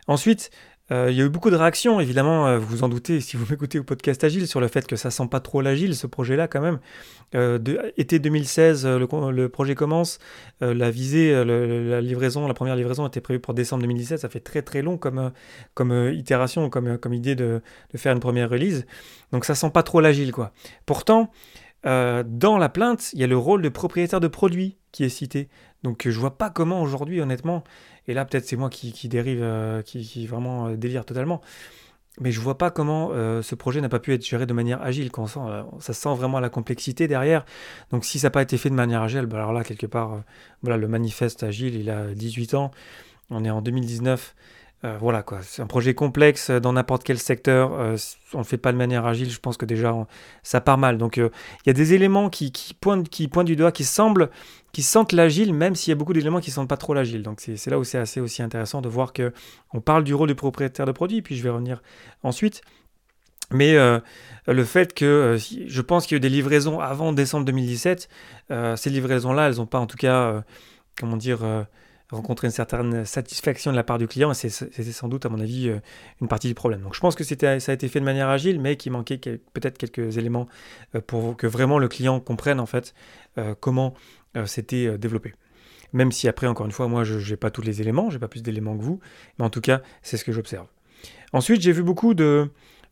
Ensuite, 0.07 0.51
euh, 0.91 1.09
il 1.09 1.15
y 1.15 1.21
a 1.21 1.25
eu 1.25 1.29
beaucoup 1.29 1.49
de 1.49 1.55
réactions, 1.55 2.01
évidemment, 2.01 2.45
euh, 2.45 2.59
vous 2.59 2.67
vous 2.67 2.83
en 2.83 2.89
doutez 2.89 3.21
si 3.21 3.37
vous 3.37 3.45
m'écoutez 3.49 3.79
au 3.79 3.83
podcast 3.83 4.23
Agile, 4.23 4.47
sur 4.47 4.59
le 4.59 4.67
fait 4.67 4.85
que 4.85 4.97
ça 4.97 5.11
sent 5.11 5.27
pas 5.27 5.39
trop 5.39 5.61
l'agile, 5.61 5.95
ce 5.95 6.07
projet-là, 6.07 6.47
quand 6.47 6.61
même. 6.61 6.79
Euh, 7.35 7.57
été 7.97 8.19
2016, 8.19 8.85
le, 8.85 9.47
projet 9.47 9.75
commence. 9.75 10.19
la 10.61 10.91
visée, 10.91 11.33
la 11.45 12.01
livraison, 12.01 12.47
la 12.47 12.53
première 12.53 12.75
livraison 12.75 13.07
était 13.07 13.21
prévue 13.21 13.39
pour 13.39 13.53
décembre 13.53 13.81
2017. 13.81 14.19
Ça 14.19 14.29
fait 14.29 14.41
très 14.41 14.61
très 14.61 14.81
long 14.81 14.97
comme, 14.97 15.31
itération, 16.13 16.69
comme, 16.69 16.97
comme 16.97 17.13
idée 17.13 17.35
de, 17.35 17.61
de, 17.91 17.97
faire 17.97 18.13
une 18.13 18.19
première 18.19 18.49
release. 18.49 18.85
Donc 19.31 19.45
ça 19.45 19.55
sent 19.55 19.71
pas 19.71 19.83
trop 19.83 20.01
l'agile, 20.01 20.31
quoi. 20.31 20.51
Pourtant, 20.85 21.31
dans 21.83 22.57
la 22.59 22.69
plainte, 22.69 23.11
il 23.13 23.19
y 23.19 23.23
a 23.23 23.27
le 23.27 23.37
rôle 23.37 23.61
de 23.61 23.69
propriétaire 23.69 24.19
de 24.19 24.27
produit 24.27 24.77
qui 24.91 25.03
est 25.03 25.09
cité. 25.09 25.49
Donc 25.81 26.07
je 26.07 26.19
vois 26.19 26.37
pas 26.37 26.49
comment 26.49 26.81
aujourd'hui, 26.81 27.19
honnêtement, 27.19 27.63
et 28.07 28.13
là, 28.13 28.25
peut-être 28.25 28.45
c'est 28.45 28.55
moi 28.55 28.69
qui, 28.69 29.07
dérive, 29.07 29.41
euh, 29.41 29.81
qui, 29.81 30.27
vraiment 30.27 30.67
euh, 30.67 30.75
délire 30.75 31.05
totalement. 31.05 31.41
Mais 32.19 32.31
je 32.31 32.39
vois 32.39 32.57
pas 32.59 32.69
comment 32.69 33.09
euh, 33.11 33.41
ce 33.41 33.55
projet 33.55 33.81
n'a 33.81 33.89
pas 33.89 33.99
pu 33.99 34.13
être 34.13 34.23
géré 34.23 34.45
de 34.45 34.53
manière 34.53 34.81
agile. 34.83 35.09
Quand 35.09 35.25
sent, 35.25 35.39
ça 35.79 35.93
sent 35.93 36.13
vraiment 36.13 36.39
la 36.39 36.49
complexité 36.49 37.07
derrière. 37.07 37.43
Donc 37.89 38.05
si 38.05 38.19
ça 38.19 38.27
n'a 38.27 38.31
pas 38.31 38.43
été 38.43 38.57
fait 38.57 38.69
de 38.69 38.75
manière 38.75 39.01
agile, 39.01 39.25
bah, 39.25 39.37
alors 39.37 39.53
là, 39.53 39.63
quelque 39.63 39.87
part, 39.87 40.21
voilà, 40.61 40.77
le 40.77 40.87
manifeste 40.87 41.41
agile, 41.41 41.75
il 41.75 41.89
a 41.89 42.13
18 42.13 42.53
ans. 42.53 42.71
On 43.31 43.43
est 43.43 43.49
en 43.49 43.61
2019. 43.61 44.35
Voilà 44.99 45.23
quoi, 45.23 45.39
c'est 45.41 45.61
un 45.61 45.67
projet 45.67 45.93
complexe 45.93 46.51
dans 46.51 46.73
n'importe 46.73 47.03
quel 47.03 47.17
secteur. 47.17 47.71
on 48.33 48.39
ne 48.39 48.43
fait 48.43 48.57
pas 48.57 48.71
de 48.73 48.77
manière 48.77 49.05
agile, 49.05 49.31
je 49.31 49.39
pense 49.39 49.55
que 49.55 49.65
déjà 49.65 49.95
ça 50.43 50.59
part 50.59 50.77
mal. 50.77 50.97
Donc 50.97 51.17
il 51.17 51.29
y 51.65 51.69
a 51.69 51.73
des 51.73 51.93
éléments 51.93 52.29
qui, 52.29 52.51
pointent, 52.81 53.09
du 53.45 53.55
doigt, 53.55 53.71
qui 53.71 53.85
semblent 53.85 54.29
qui 54.73 54.81
sentent 54.81 55.13
l'agile, 55.13 55.53
même 55.53 55.75
s'il 55.75 55.91
y 55.91 55.93
a 55.93 55.95
beaucoup 55.95 56.13
d'éléments 56.13 56.41
qui 56.41 56.49
ne 56.49 56.55
sentent 56.55 56.69
pas 56.69 56.77
trop 56.77 56.93
l'agile. 56.93 57.21
Donc 57.21 57.39
c'est 57.39 57.67
là 57.67 57.79
où 57.79 57.83
c'est 57.83 57.99
assez 57.99 58.19
aussi 58.19 58.41
intéressant 58.41 58.81
de 58.81 58.89
voir 58.89 59.13
que 59.13 59.31
on 59.71 59.79
parle 59.79 60.03
du 60.03 60.13
rôle 60.13 60.27
du 60.27 60.35
propriétaire 60.35 60.85
de 60.85 60.91
produit, 60.91 61.21
puis 61.21 61.37
je 61.37 61.43
vais 61.43 61.49
revenir 61.49 61.81
ensuite. 62.23 62.61
Mais 63.51 63.75
euh, 63.75 63.99
le 64.47 64.65
fait 64.65 64.93
que 64.93 65.05
euh, 65.05 65.37
je 65.37 65.81
pense 65.81 66.07
qu'il 66.07 66.15
y 66.15 66.17
a 66.17 66.17
eu 66.17 66.21
des 66.21 66.29
livraisons 66.29 66.79
avant 66.79 67.13
décembre 67.13 67.45
2017, 67.45 68.09
euh, 68.51 68.75
ces 68.75 68.89
livraisons-là, 68.89 69.47
elles 69.47 69.57
n'ont 69.57 69.67
pas 69.67 69.79
en 69.79 69.85
tout 69.85 69.97
cas, 69.97 70.43
comment 70.97 71.17
dire, 71.17 71.39
rencontré 72.11 72.47
une 72.47 72.51
certaine 72.51 73.05
satisfaction 73.05 73.71
de 73.71 73.75
la 73.75 73.83
part 73.83 73.97
du 73.97 74.07
client, 74.07 74.31
et 74.31 74.35
c'était 74.35 74.83
sans 74.83 75.07
doute, 75.07 75.25
à 75.25 75.29
mon 75.29 75.39
avis, 75.39 75.71
une 76.21 76.27
partie 76.27 76.47
du 76.47 76.53
problème. 76.53 76.81
Donc 76.81 76.93
je 76.93 76.99
pense 76.99 77.15
que 77.15 77.23
ça 77.23 77.35
a 77.47 77.73
été 77.73 77.87
fait 77.87 77.99
de 77.99 78.05
manière 78.05 78.29
agile, 78.29 78.59
mais 78.59 78.75
qu'il 78.75 78.91
manquait 78.91 79.17
peut-être 79.17 79.77
quelques 79.77 80.17
éléments 80.17 80.47
pour 81.07 81.35
que 81.37 81.47
vraiment 81.47 81.79
le 81.79 81.87
client 81.87 82.19
comprenne 82.19 82.59
en 82.59 82.65
fait 82.65 82.93
comment 83.59 83.95
euh, 84.35 84.45
c'était 84.45 84.87
euh, 84.87 84.97
développé. 84.97 85.33
Même 85.93 86.11
si 86.11 86.27
après, 86.27 86.47
encore 86.47 86.65
une 86.65 86.71
fois, 86.71 86.87
moi, 86.87 87.03
je 87.03 87.29
n'ai 87.29 87.37
pas 87.37 87.51
tous 87.51 87.61
les 87.61 87.81
éléments, 87.81 88.09
j'ai 88.09 88.19
pas 88.19 88.27
plus 88.27 88.41
d'éléments 88.41 88.75
que 88.75 88.81
vous, 88.81 88.99
mais 89.37 89.45
en 89.45 89.49
tout 89.49 89.61
cas, 89.61 89.81
c'est 90.01 90.17
ce 90.17 90.25
que 90.25 90.31
j'observe. 90.31 90.67
Ensuite, 91.33 91.61
j'ai 91.61 91.71
vu 91.71 91.83
beaucoup 91.83 92.15
de, 92.15 92.49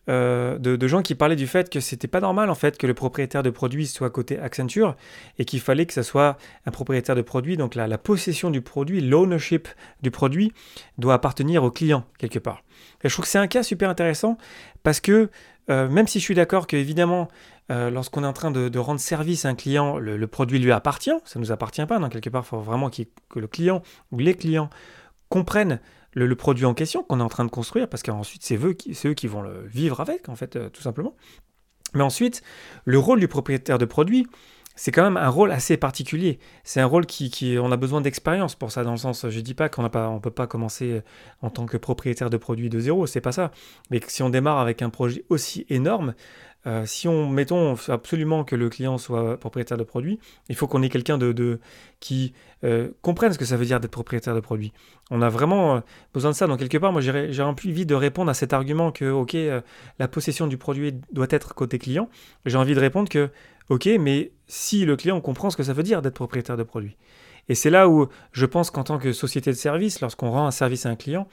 euh, 0.09 0.57
de, 0.57 0.87
gens 0.87 1.01
qui 1.01 1.15
parlaient 1.15 1.35
du 1.35 1.47
fait 1.47 1.69
que 1.69 1.79
c'était 1.79 2.07
pas 2.07 2.21
normal 2.21 2.49
en 2.49 2.55
fait 2.55 2.77
que 2.77 2.87
le 2.87 2.93
propriétaire 2.93 3.43
de 3.43 3.51
produit 3.51 3.85
soit 3.85 4.09
côté 4.09 4.39
Accenture 4.39 4.95
et 5.37 5.45
qu'il 5.45 5.59
fallait 5.59 5.85
que 5.85 5.93
ce 5.93 6.01
soit 6.01 6.37
un 6.65 6.71
propriétaire 6.71 7.15
de 7.15 7.21
produit, 7.21 7.55
donc 7.55 7.75
la, 7.75 7.97
possession 7.97 8.49
du 8.49 8.61
produit, 8.61 9.01
l'ownership 9.01 9.67
du 10.01 10.11
produit 10.11 10.53
doit 10.97 11.13
appartenir 11.13 11.63
au 11.63 11.71
client 11.71 12.03
quelque 12.17 12.39
part. 12.39 12.63
Et 13.03 13.09
je 13.09 13.13
trouve 13.13 13.25
que 13.25 13.31
c'est 13.31 13.37
un 13.37 13.47
cas 13.47 13.63
super 13.63 13.89
intéressant 13.89 14.37
parce 14.83 14.99
que 14.99 15.29
même 15.67 16.05
si 16.07 16.19
je 16.19 16.25
suis 16.25 16.35
d'accord 16.35 16.67
que 16.67 16.75
évidemment 16.75 17.29
euh, 17.71 17.89
lorsqu'on 17.89 18.23
est 18.23 18.27
en 18.27 18.33
train 18.33 18.51
de, 18.51 18.77
rendre 18.79 18.99
service 18.99 19.45
à 19.45 19.49
un 19.49 19.55
client, 19.55 19.97
le, 19.97 20.27
produit 20.27 20.59
lui 20.59 20.73
appartient, 20.73 21.13
ça 21.23 21.39
ne 21.39 21.45
nous 21.45 21.51
appartient 21.53 21.85
pas, 21.85 21.99
donc 21.99 22.11
quelque 22.11 22.29
part, 22.29 22.43
il 22.45 22.49
faut 22.49 22.59
vraiment 22.59 22.89
que 22.89 23.39
le 23.39 23.47
client 23.47 23.81
ou 24.11 24.19
les 24.19 24.33
clients 24.33 24.69
comprennent 25.29 25.79
le, 26.13 26.35
produit 26.35 26.65
en 26.65 26.73
question 26.73 27.03
qu'on 27.03 27.19
est 27.19 27.23
en 27.23 27.29
train 27.29 27.45
de 27.45 27.51
construire, 27.51 27.87
parce 27.87 28.03
qu'ensuite, 28.03 28.43
c'est 28.43 28.57
eux, 28.57 28.73
qui, 28.73 28.97
eux 29.05 29.13
qui 29.13 29.27
vont 29.27 29.41
le 29.41 29.65
vivre 29.67 29.99
avec, 30.01 30.29
en 30.29 30.35
fait, 30.35 30.55
euh, 30.55 30.69
tout 30.69 30.81
simplement. 30.81 31.15
Mais 31.93 32.03
ensuite, 32.03 32.41
le 32.85 32.99
rôle 32.99 33.19
du 33.19 33.27
propriétaire 33.27 33.77
de 33.77 33.85
produit, 33.85 34.27
c'est 34.81 34.91
quand 34.91 35.03
même 35.03 35.17
un 35.17 35.29
rôle 35.29 35.51
assez 35.51 35.77
particulier. 35.77 36.39
C'est 36.63 36.81
un 36.81 36.87
rôle 36.87 37.05
qui, 37.05 37.55
on 37.61 37.71
a 37.71 37.77
besoin 37.77 38.01
d'expérience 38.01 38.55
pour 38.55 38.71
ça, 38.71 38.83
dans 38.83 38.89
le 38.89 38.97
sens, 38.97 39.29
je 39.29 39.39
dis 39.39 39.53
pas 39.53 39.69
qu'on 39.69 39.83
ne 39.83 40.17
peut 40.17 40.31
pas 40.31 40.47
commencer 40.47 41.03
en 41.43 41.51
tant 41.51 41.67
que 41.67 41.77
propriétaire 41.77 42.31
de 42.31 42.37
produit 42.37 42.67
de 42.67 42.79
zéro, 42.79 43.05
c'est 43.05 43.21
pas 43.21 43.31
ça. 43.31 43.51
Mais 43.91 44.01
si 44.07 44.23
on 44.23 44.31
démarre 44.31 44.57
avec 44.57 44.81
un 44.81 44.89
projet 44.89 45.23
aussi 45.29 45.67
énorme, 45.69 46.15
euh, 46.67 46.85
si 46.85 47.07
on 47.07 47.27
mettons 47.27 47.75
absolument 47.87 48.43
que 48.43 48.55
le 48.55 48.69
client 48.69 48.97
soit 48.97 49.37
propriétaire 49.39 49.77
de 49.77 49.83
produit, 49.83 50.19
il 50.49 50.55
faut 50.55 50.67
qu'on 50.67 50.81
ait 50.81 50.89
quelqu'un 50.89 51.19
qui 51.99 52.33
euh, 52.63 52.89
comprenne 53.01 53.33
ce 53.33 53.39
que 53.39 53.45
ça 53.45 53.57
veut 53.57 53.65
dire 53.65 53.79
d'être 53.79 53.91
propriétaire 53.91 54.35
de 54.35 54.39
produit. 54.39 54.71
On 55.09 55.21
a 55.21 55.29
vraiment 55.29 55.75
euh, 55.75 55.79
besoin 56.13 56.31
de 56.31 56.35
ça. 56.35 56.45
Donc 56.47 56.59
quelque 56.59 56.77
part, 56.77 56.91
moi 56.91 57.01
j'ai 57.01 57.41
envie 57.41 57.85
de 57.85 57.95
répondre 57.95 58.29
à 58.29 58.33
cet 58.35 58.53
argument 58.53 58.91
que 58.91 59.09
ok, 59.09 59.35
la 59.97 60.07
possession 60.07 60.47
du 60.47 60.57
produit 60.57 60.93
doit 61.11 61.27
être 61.29 61.55
côté 61.55 61.79
client. 61.79 62.09
J'ai 62.45 62.57
envie 62.57 62.75
de 62.75 62.79
répondre 62.79 63.09
que 63.09 63.29
ok, 63.71 63.87
mais 64.01 64.33
si 64.47 64.83
le 64.83 64.97
client 64.97 65.21
comprend 65.21 65.49
ce 65.49 65.55
que 65.55 65.63
ça 65.63 65.71
veut 65.71 65.81
dire 65.81 66.01
d'être 66.01 66.15
propriétaire 66.15 66.57
de 66.57 66.63
produit. 66.63 66.97
Et 67.47 67.55
c'est 67.55 67.69
là 67.69 67.87
où 67.87 68.07
je 68.33 68.45
pense 68.45 68.69
qu'en 68.69 68.83
tant 68.83 68.99
que 68.99 69.13
société 69.13 69.49
de 69.49 69.55
service, 69.55 70.01
lorsqu'on 70.01 70.29
rend 70.29 70.45
un 70.45 70.51
service 70.51 70.85
à 70.85 70.89
un 70.89 70.97
client, 70.97 71.25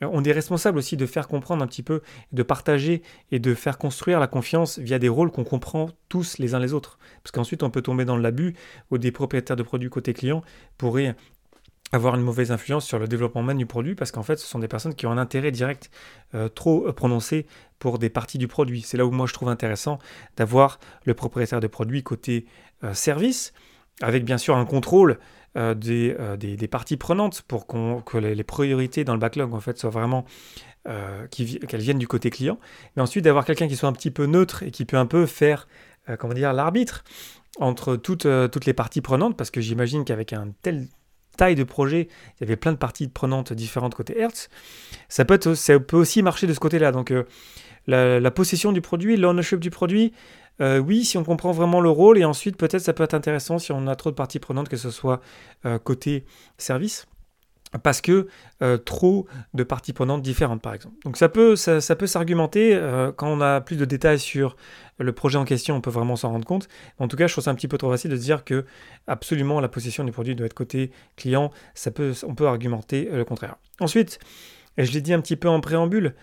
on 0.00 0.24
est 0.24 0.32
responsable 0.32 0.78
aussi 0.78 0.96
de 0.96 1.06
faire 1.06 1.28
comprendre 1.28 1.62
un 1.62 1.66
petit 1.68 1.84
peu, 1.84 2.02
de 2.32 2.42
partager 2.42 3.02
et 3.30 3.38
de 3.38 3.54
faire 3.54 3.78
construire 3.78 4.18
la 4.18 4.26
confiance 4.26 4.80
via 4.80 4.98
des 4.98 5.08
rôles 5.08 5.30
qu'on 5.30 5.44
comprend 5.44 5.88
tous 6.08 6.38
les 6.38 6.54
uns 6.54 6.58
les 6.58 6.74
autres. 6.74 6.98
Parce 7.22 7.30
qu'ensuite, 7.30 7.62
on 7.62 7.70
peut 7.70 7.82
tomber 7.82 8.04
dans 8.04 8.16
l'abus 8.16 8.54
où 8.90 8.98
des 8.98 9.12
propriétaires 9.12 9.56
de 9.56 9.62
produits 9.62 9.88
côté 9.88 10.12
client 10.12 10.42
pourraient 10.76 11.14
avoir 11.96 12.14
une 12.14 12.22
mauvaise 12.22 12.52
influence 12.52 12.86
sur 12.86 12.98
le 12.98 13.08
développement 13.08 13.42
même 13.42 13.58
du 13.58 13.66
produit 13.66 13.94
parce 13.94 14.12
qu'en 14.12 14.22
fait 14.22 14.36
ce 14.36 14.46
sont 14.46 14.58
des 14.58 14.68
personnes 14.68 14.94
qui 14.94 15.06
ont 15.06 15.10
un 15.10 15.18
intérêt 15.18 15.50
direct 15.50 15.90
euh, 16.34 16.48
trop 16.48 16.92
prononcé 16.92 17.46
pour 17.78 17.98
des 17.98 18.10
parties 18.10 18.38
du 18.38 18.48
produit. 18.48 18.82
C'est 18.82 18.96
là 18.96 19.04
où 19.04 19.10
moi 19.10 19.26
je 19.26 19.32
trouve 19.32 19.48
intéressant 19.48 19.98
d'avoir 20.36 20.78
le 21.04 21.14
propriétaire 21.14 21.60
de 21.60 21.66
produit 21.66 22.02
côté 22.02 22.46
euh, 22.84 22.94
service 22.94 23.52
avec 24.02 24.24
bien 24.24 24.38
sûr 24.38 24.56
un 24.56 24.64
contrôle 24.64 25.18
euh, 25.56 25.74
des, 25.74 26.14
des, 26.38 26.68
parties 26.68 26.96
prenantes 26.98 27.42
pour 27.42 27.66
que 27.66 28.18
les, 28.18 28.44
priorités 28.44 29.04
dans 29.04 29.14
le 29.14 29.18
backlog 29.18 29.54
en 29.54 29.60
fait 29.60 29.78
soient 29.78 29.90
vraiment 29.90 30.24
qu'elles 31.30 31.80
viennent 31.80 31.98
du 31.98 32.06
côté 32.06 32.30
client, 32.30 32.60
mais 32.94 33.02
ensuite 33.02 33.24
d'avoir 33.24 33.44
quelqu'un 33.44 33.66
qui 33.66 33.74
soit 33.74 33.88
un 33.88 33.92
petit 33.92 34.12
peu 34.12 34.26
neutre 34.26 34.62
et 34.62 34.70
qui 34.70 34.84
peut 34.84 34.98
un 34.98 35.06
peu 35.06 35.26
faire 35.26 35.66
comment 36.20 36.32
dire 36.32 36.52
l'arbitre 36.52 37.02
entre 37.58 37.96
toutes, 37.96 38.28
toutes 38.52 38.66
les 38.66 38.72
parties 38.72 39.00
prenantes 39.00 39.36
parce 39.36 39.50
que 39.50 39.60
j'imagine 39.60 40.04
qu'avec 40.04 40.32
un 40.32 40.52
tel 40.62 40.86
taille 41.36 41.54
de 41.54 41.64
projet, 41.64 42.08
il 42.36 42.40
y 42.40 42.44
avait 42.44 42.56
plein 42.56 42.72
de 42.72 42.76
parties 42.76 43.08
prenantes 43.08 43.52
différentes 43.52 43.94
côté 43.94 44.18
Hertz. 44.18 44.48
Ça 45.08 45.24
peut, 45.24 45.34
être, 45.34 45.54
ça 45.54 45.78
peut 45.78 45.96
aussi 45.96 46.22
marcher 46.22 46.46
de 46.46 46.52
ce 46.52 46.60
côté-là. 46.60 46.92
Donc 46.92 47.10
euh, 47.10 47.24
la, 47.86 48.30
possession 48.30 48.72
du 48.72 48.80
produit, 48.80 49.16
l'ownership 49.16 49.60
du 49.60 49.70
produit, 49.70 50.12
euh, 50.60 50.78
oui, 50.78 51.04
si 51.04 51.18
on 51.18 51.24
comprend 51.24 51.52
vraiment 51.52 51.80
le 51.80 51.90
rôle, 51.90 52.18
et 52.18 52.24
ensuite 52.24 52.56
peut-être 52.56 52.82
ça 52.82 52.92
peut 52.92 53.04
être 53.04 53.14
intéressant 53.14 53.58
si 53.58 53.72
on 53.72 53.86
a 53.86 53.94
trop 53.94 54.10
de 54.10 54.16
parties 54.16 54.38
prenantes, 54.38 54.68
que 54.68 54.76
ce 54.76 54.90
soit 54.90 55.20
euh, 55.66 55.78
côté 55.78 56.24
service 56.58 57.06
parce 57.82 58.00
que 58.00 58.28
euh, 58.62 58.78
trop 58.78 59.26
de 59.54 59.62
parties 59.62 59.92
prenantes 59.92 60.22
différentes, 60.22 60.62
par 60.62 60.74
exemple. 60.74 60.96
Donc 61.04 61.16
ça 61.16 61.28
peut, 61.28 61.56
ça, 61.56 61.96
peut 61.96 62.06
s'argumenter 62.06 62.74
euh, 62.74 63.12
quand 63.12 63.28
on 63.28 63.40
a 63.40 63.60
plus 63.60 63.76
de 63.76 63.84
détails 63.84 64.18
sur 64.18 64.56
le 64.98 65.12
projet 65.12 65.36
en 65.36 65.44
question, 65.44 65.76
on 65.76 65.80
peut 65.80 65.90
vraiment 65.90 66.16
s'en 66.16 66.30
rendre 66.30 66.46
compte. 66.46 66.68
En 66.98 67.08
tout 67.08 67.16
cas, 67.16 67.26
je 67.26 67.34
trouve 67.34 67.44
ça 67.44 67.50
un 67.50 67.54
petit 67.54 67.68
peu 67.68 67.78
trop 67.78 67.90
facile 67.90 68.10
de 68.10 68.16
dire 68.16 68.44
que 68.44 68.64
absolument 69.06 69.60
la 69.60 69.68
possession 69.68 70.04
du 70.04 70.12
produit 70.12 70.34
doit 70.34 70.46
être 70.46 70.54
côté 70.54 70.90
client. 71.16 71.50
Ça 71.74 71.90
peut, 71.90 72.12
on 72.26 72.34
peut 72.34 72.46
argumenter 72.46 73.08
euh, 73.10 73.18
le 73.18 73.24
contraire. 73.24 73.56
Ensuite, 73.80 74.18
et 74.78 74.84
je 74.84 74.92
l'ai 74.92 75.00
dit 75.00 75.12
un 75.12 75.20
petit 75.20 75.36
peu 75.36 75.48
en 75.48 75.60
préambule, 75.60 76.14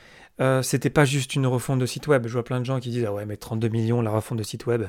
c'était 0.61 0.89
pas 0.89 1.05
juste 1.05 1.35
une 1.35 1.47
refonte 1.47 1.79
de 1.79 1.85
site 1.85 2.07
web. 2.07 2.27
Je 2.27 2.33
vois 2.33 2.43
plein 2.43 2.59
de 2.59 2.65
gens 2.65 2.79
qui 2.79 2.89
disent 2.89 3.05
ah 3.07 3.13
ouais 3.13 3.25
mais 3.25 3.37
32 3.37 3.67
millions 3.69 4.01
la 4.01 4.11
refonte 4.11 4.37
de 4.37 4.43
site 4.43 4.65
web. 4.65 4.83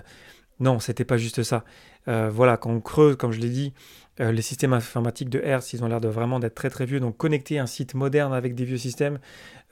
Non, 0.60 0.80
c'était 0.80 1.04
pas 1.04 1.16
juste 1.16 1.42
ça. 1.42 1.64
voilà, 2.06 2.56
quand 2.56 2.70
on 2.70 2.80
creuse, 2.80 3.16
comme 3.16 3.32
je 3.32 3.40
l'ai 3.40 3.48
dit, 3.48 3.72
euh, 4.20 4.30
les 4.30 4.42
systèmes 4.42 4.72
informatiques 4.72 5.28
de 5.28 5.40
Hertz, 5.40 5.72
ils 5.72 5.82
ont 5.82 5.88
l'air 5.88 6.00
de 6.00 6.08
vraiment 6.08 6.38
d'être 6.38 6.54
très 6.54 6.70
très 6.70 6.86
vieux. 6.86 7.00
Donc 7.00 7.16
connecter 7.16 7.58
un 7.58 7.66
site 7.66 7.94
moderne 7.94 8.32
avec 8.32 8.54
des 8.54 8.64
vieux 8.64 8.78
systèmes, 8.78 9.18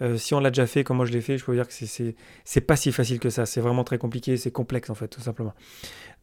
euh, 0.00 0.16
si 0.16 0.34
on 0.34 0.40
l'a 0.40 0.50
déjà 0.50 0.66
fait 0.66 0.82
comme 0.82 0.96
moi 0.96 1.06
je 1.06 1.12
l'ai 1.12 1.20
fait, 1.20 1.38
je 1.38 1.44
peux 1.44 1.52
vous 1.52 1.58
dire 1.58 1.68
que 1.68 1.74
c'est 2.44 2.60
pas 2.60 2.76
si 2.76 2.90
facile 2.92 3.20
que 3.20 3.30
ça. 3.30 3.46
C'est 3.46 3.60
vraiment 3.60 3.84
très 3.84 3.98
compliqué, 3.98 4.36
c'est 4.36 4.50
complexe 4.50 4.90
en 4.90 4.94
fait, 4.94 5.08
tout 5.08 5.20
simplement. 5.20 5.54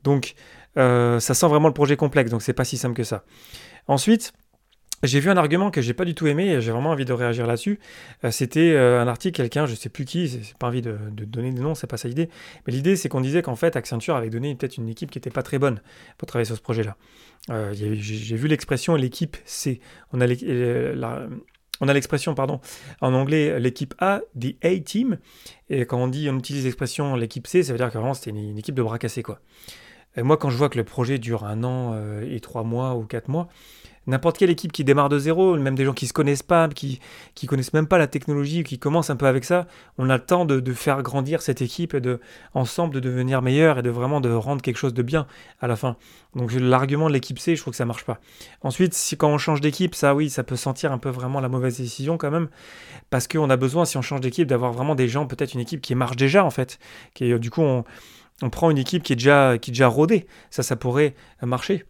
Donc 0.04 0.36
euh, 0.78 1.20
ça 1.20 1.34
sent 1.34 1.48
vraiment 1.48 1.68
le 1.68 1.74
projet 1.74 1.96
complexe, 1.96 2.30
donc 2.32 2.42
c'est 2.42 2.54
pas 2.54 2.66
si 2.66 2.78
simple 2.78 2.96
que 2.96 3.04
ça. 3.04 3.24
Ensuite, 3.88 4.34
j'ai 5.03 5.20
vu 5.20 5.29
un 5.29 5.38
argument 5.38 5.72
que 5.72 5.82
j'ai 5.82 5.94
pas 5.94 6.06
du 6.06 6.13
tout 6.13 6.27
aimé 6.27 6.48
et 6.48 6.62
j'ai 6.62 6.72
vraiment 6.72 6.91
envie 6.91 7.06
de 7.06 7.13
réagir 7.13 7.48
là-dessus. 7.48 7.79
Euh, 8.24 8.32
c'était 8.32 8.74
euh, 8.74 9.01
un 9.01 9.08
article, 9.08 9.38
quelqu'un, 9.38 9.65
je 9.65 9.75
sais 9.75 9.89
plus 9.89 10.06
qui, 10.06 10.27
c'est 10.29 10.58
pas 10.58 10.68
envie 10.68 10.82
de, 10.82 10.98
donner 11.12 11.51
des 11.51 11.62
noms, 11.62 11.75
c'est 11.75 11.88
pas 11.88 11.98
ça 11.98 12.08
l'idée. 12.08 12.29
Mais 12.65 12.74
l'idée, 12.74 12.96
c'est 12.96 13.10
qu'on 13.10 13.22
disait 13.22 13.41
qu'en 13.41 13.56
fait, 13.56 13.75
Accenture 13.75 14.15
avait 14.15 14.29
donné 14.29 14.56
peut-être 14.56 14.77
une 14.77 14.89
équipe 14.89 15.12
qui 15.12 15.18
était 15.18 15.29
pas 15.29 15.44
très 15.44 15.60
bonne 15.60 15.82
pour 16.18 16.27
travailler 16.27 16.46
sur 16.46 16.58
ce 16.58 16.62
projet-là. 16.62 16.98
Euh, 17.50 17.74
j'ai 17.74 18.36
vu 18.36 18.48
l'expression 18.48 18.96
l'équipe 18.96 19.38
C. 19.46 19.79
On 20.12 20.20
a 20.20 20.27
l'expression, 21.94 22.36
pardon, 22.36 22.60
en 23.00 23.13
anglais, 23.13 23.60
l'équipe 23.60 23.94
A, 24.00 24.22
the 24.39 24.56
A 24.63 24.77
team. 24.79 25.18
Et 25.70 25.86
quand 25.86 25.98
on 25.98 26.08
dit, 26.08 26.29
on 26.29 26.38
utilise 26.38 26.65
l'expression 26.65 27.15
l'équipe 27.15 27.48
C, 27.48 27.63
ça 27.63 27.72
veut 27.72 27.77
dire 27.77 27.88
que 27.88 27.98
vraiment 27.98 28.13
c'était 28.13 28.32
une, 28.32 28.58
équipe 28.58 28.75
de 28.75 28.84
bras 28.84 29.00
cassés, 29.00 29.24
quoi. 29.24 29.39
Moi, 30.18 30.38
quand 30.38 30.50
je 30.50 30.58
vois 30.58 30.70
que 30.70 30.78
le 30.78 30.84
projet 30.84 31.20
dure 31.20 31.46
un 31.46 31.63
an 31.63 31.96
et 32.22 32.39
trois 32.39 32.63
mois 32.63 32.96
ou 32.96 33.04
quatre 33.04 33.30
mois, 33.30 33.48
n'importe 34.10 34.38
quelle 34.38 34.50
équipe 34.50 34.72
qui 34.72 34.84
démarre 34.84 35.10
de 35.10 35.20
zéro, 35.20 35.56
même 35.56 35.75
des 35.75 35.86
gens 35.86 35.94
qui 35.94 36.08
se 36.08 36.13
connaissent 36.13 36.44
pas, 36.44 36.68
qui 36.68 37.00
qui 37.36 37.48
connaissent 37.48 37.74
même 37.74 37.88
pas 37.88 37.98
la 37.98 38.08
technologie, 38.08 38.63
qui 38.63 38.80
commencent 38.80 39.10
un 39.10 39.16
peu 39.16 39.28
avec 39.28 39.46
ça, 39.46 39.68
on 39.98 40.10
a 40.10 40.18
le 40.18 40.24
temps 40.24 40.46
de, 40.46 40.74
faire 40.74 41.01
grandir 41.04 41.42
cette 41.42 41.62
équipe 41.62 41.94
et 41.94 42.01
de 42.01 42.20
ensemble 42.54 42.94
de 42.94 43.00
devenir 43.00 43.42
meilleur 43.42 43.80
et 43.80 43.82
de 43.82 43.89
vraiment 43.89 44.20
de 44.22 44.32
rendre 44.32 44.62
quelque 44.62 44.78
chose 44.78 44.94
de 44.94 45.04
bien 45.04 45.28
à 45.62 45.68
la 45.68 45.75
fin. 45.75 45.96
Donc 46.36 46.51
l'argument 46.54 47.08
de 47.08 47.13
l'équipe 47.13 47.39
C, 47.39 47.56
je 47.56 47.62
trouve 47.62 47.72
que 47.72 47.78
ça 47.78 47.86
marche 47.86 48.06
pas. 48.06 48.20
Ensuite, 48.62 48.94
si 48.94 49.16
quand 49.18 49.30
on 49.30 49.38
change 49.38 49.62
d'équipe, 49.62 49.96
ça 49.96 50.16
oui, 50.16 50.30
ça 50.30 50.44
peut 50.44 50.56
sentir 50.56 50.92
un 50.92 50.98
peu 50.98 51.10
vraiment 51.10 51.39
la 51.39 51.50
mauvaise 51.50 51.78
décision 51.78 52.18
quand 52.18 52.32
même, 52.32 52.50
parce 53.10 53.28
qu'on 53.28 53.50
a 53.50 53.58
besoin 53.58 53.86
si 53.86 53.98
on 53.98 54.01
change 54.01 54.22
d'équipe 54.22 54.48
d'avoir 54.48 54.74
vraiment 54.74 54.96
des 54.96 55.08
gens, 55.08 55.28
peut-être 55.28 55.54
une 55.54 55.62
équipe 55.62 55.82
qui 55.82 55.96
marche 55.96 56.18
déjà 56.18 56.44
en 56.44 56.51
fait, 56.51 56.80
qui 57.13 57.38
du 57.39 57.51
coup 57.51 57.62
on, 57.62 57.84
on 58.41 58.50
prend 58.50 58.69
une 58.69 58.77
équipe 58.77 59.03
qui 59.03 59.13
est 59.13 59.15
déjà 59.15 59.58
qui 59.58 59.84
rodée, 59.84 60.27
ça 60.50 60.63
ça 60.63 60.75
pourrait 60.75 61.15
marcher. 61.41 61.86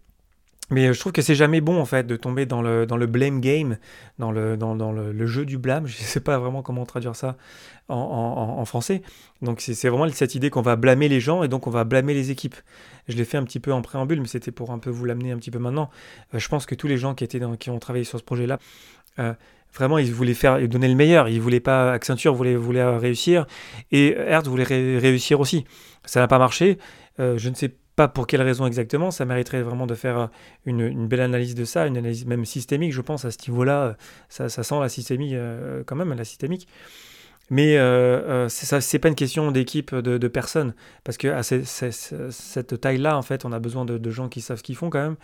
Mais 0.71 0.93
je 0.93 0.99
trouve 0.99 1.11
que 1.11 1.23
c'est 1.23 1.35
jamais 1.35 1.61
bon 1.61 1.81
en 1.81 1.85
fait 1.85 2.05
de 2.05 2.15
tomber 2.15 2.45
dans 2.45 2.61
le, 2.61 2.85
dans 2.85 2.97
blame 2.97 3.41
game, 3.41 3.77
dans, 4.19 4.31
le, 4.31 5.25
jeu 5.25 5.45
du 5.45 5.57
blâme. 5.57 5.87
Je 5.87 5.97
ne 5.99 6.03
sais 6.05 6.19
pas 6.19 6.37
vraiment 6.37 6.61
comment 6.61 6.85
traduire 6.85 7.15
ça 7.15 7.37
en, 7.87 8.63
français. 8.65 9.01
Donc 9.41 9.61
c'est 9.61 9.89
vraiment 9.89 10.07
cette 10.09 10.35
idée 10.35 10.51
qu'on 10.51 10.61
va 10.61 10.75
blâmer 10.75 11.09
les 11.09 11.19
gens 11.19 11.41
et 11.41 11.47
donc 11.47 11.65
on 11.65 11.71
va 11.71 11.85
blâmer 11.85 12.13
les 12.13 12.29
équipes. 12.29 12.55
Je 13.07 13.17
l'ai 13.17 13.25
fait 13.25 13.37
un 13.37 13.43
petit 13.43 13.59
peu 13.59 13.73
en 13.73 13.81
préambule, 13.81 14.21
mais 14.21 14.27
c'était 14.27 14.51
pour 14.51 14.69
un 14.69 14.77
peu 14.77 14.91
vous 14.91 15.05
l'amener 15.05 15.31
un 15.31 15.37
petit 15.37 15.49
peu 15.49 15.57
maintenant. 15.57 15.89
Euh, 16.35 16.39
je 16.39 16.47
pense 16.47 16.67
que 16.67 16.75
tous 16.75 16.87
les 16.87 16.97
gens 16.97 17.15
qui 17.15 17.69
ont 17.71 17.79
travaillé 17.79 18.05
sur 18.05 18.19
ce 18.19 18.23
projet-là, 18.23 18.59
euh, 19.17 19.33
vraiment 19.73 19.97
ils 19.97 20.13
voulaient 20.13 20.33
faire 20.33 20.67
donner 20.67 20.87
le 20.87 20.95
meilleur. 20.95 21.29
Ils 21.29 21.41
voulaient 21.41 21.59
pas 21.59 21.91
Accenture 21.91 22.33
voulait, 22.33 22.55
voulait 22.55 22.83
réussir 22.97 23.45
et 23.91 24.15
Hertz 24.17 24.47
voulait 24.47 24.63
réussir 24.63 25.39
aussi. 25.39 25.65
Ça 26.05 26.19
n'a 26.19 26.27
pas 26.27 26.39
marché. 26.39 26.77
je 27.17 27.49
ne 27.49 27.55
sais 27.55 27.73
pas 27.99 28.07
pour 28.07 28.27
quelle 28.27 28.41
raison 28.41 28.65
exactement, 28.65 29.11
ça 29.11 29.25
mériterait 29.25 29.61
vraiment 29.61 29.85
de 29.85 29.93
faire 29.93 30.17
euh, 30.17 30.27
une, 30.65 31.09
belle 31.09 31.19
analyse 31.19 31.53
de 31.53 31.65
ça, 31.65 31.85
une 31.85 31.97
analyse 31.97 32.25
même 32.25 32.45
systémique, 32.45 32.93
je 32.93 33.01
pense, 33.01 33.25
à 33.25 33.31
ce 33.31 33.37
niveau-là, 33.49 33.97
euh, 34.39 34.47
ça, 34.47 34.63
sent 34.63 34.79
la 34.79 34.87
systémique 34.87 35.33
euh, 35.33 35.83
quand 35.85 35.97
même, 35.97 36.13
la 36.13 36.23
systémique. 36.23 36.65
Mais 37.49 37.77
euh, 37.77 38.47
c'est 38.47 38.99
pas 38.99 39.09
une 39.09 39.15
question 39.15 39.51
d'équipe 39.51 39.93
de, 39.93 40.27
personnes, 40.29 40.73
parce 41.03 41.17
que 41.17 41.27
à 41.27 41.43
cette 41.43 42.79
taille-là, 42.79 43.17
en 43.17 43.21
fait, 43.21 43.43
on 43.43 43.51
a 43.51 43.59
besoin 43.59 43.83
de, 43.83 44.09
gens 44.09 44.29
qui 44.29 44.39
savent 44.39 44.59
ce 44.59 44.63
qu'ils 44.63 44.77
font 44.77 44.89
quand 44.89 45.01
même. 45.01 45.17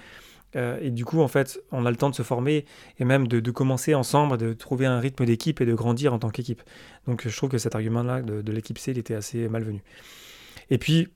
Et 0.54 0.90
du 0.90 1.04
coup, 1.04 1.20
en 1.20 1.28
fait, 1.28 1.60
on 1.74 1.86
a 1.86 1.92
le 1.92 1.98
temps 1.98 2.10
de 2.10 2.16
se 2.16 2.24
former 2.24 2.66
et 2.98 3.04
même 3.04 3.28
de, 3.28 3.52
commencer 3.52 3.94
ensemble, 3.94 4.38
de 4.38 4.54
trouver 4.54 4.86
un 4.86 5.00
rythme 5.00 5.26
d'équipe 5.26 5.60
et 5.60 5.66
de 5.66 5.74
grandir 5.74 6.14
en 6.14 6.20
tant 6.20 6.30
qu'équipe. 6.30 6.64
Donc, 7.08 7.28
je 7.28 7.36
trouve 7.36 7.50
que 7.50 7.58
cet 7.58 7.76
argument-là 7.76 8.22
de, 8.22 8.52
l'équipe 8.54 8.78
C, 8.78 8.92
il 8.92 8.98
était 8.98 9.16
assez 9.16 9.50
malvenu. 9.50 9.84
Et 10.70 10.78
puis, 10.78 11.10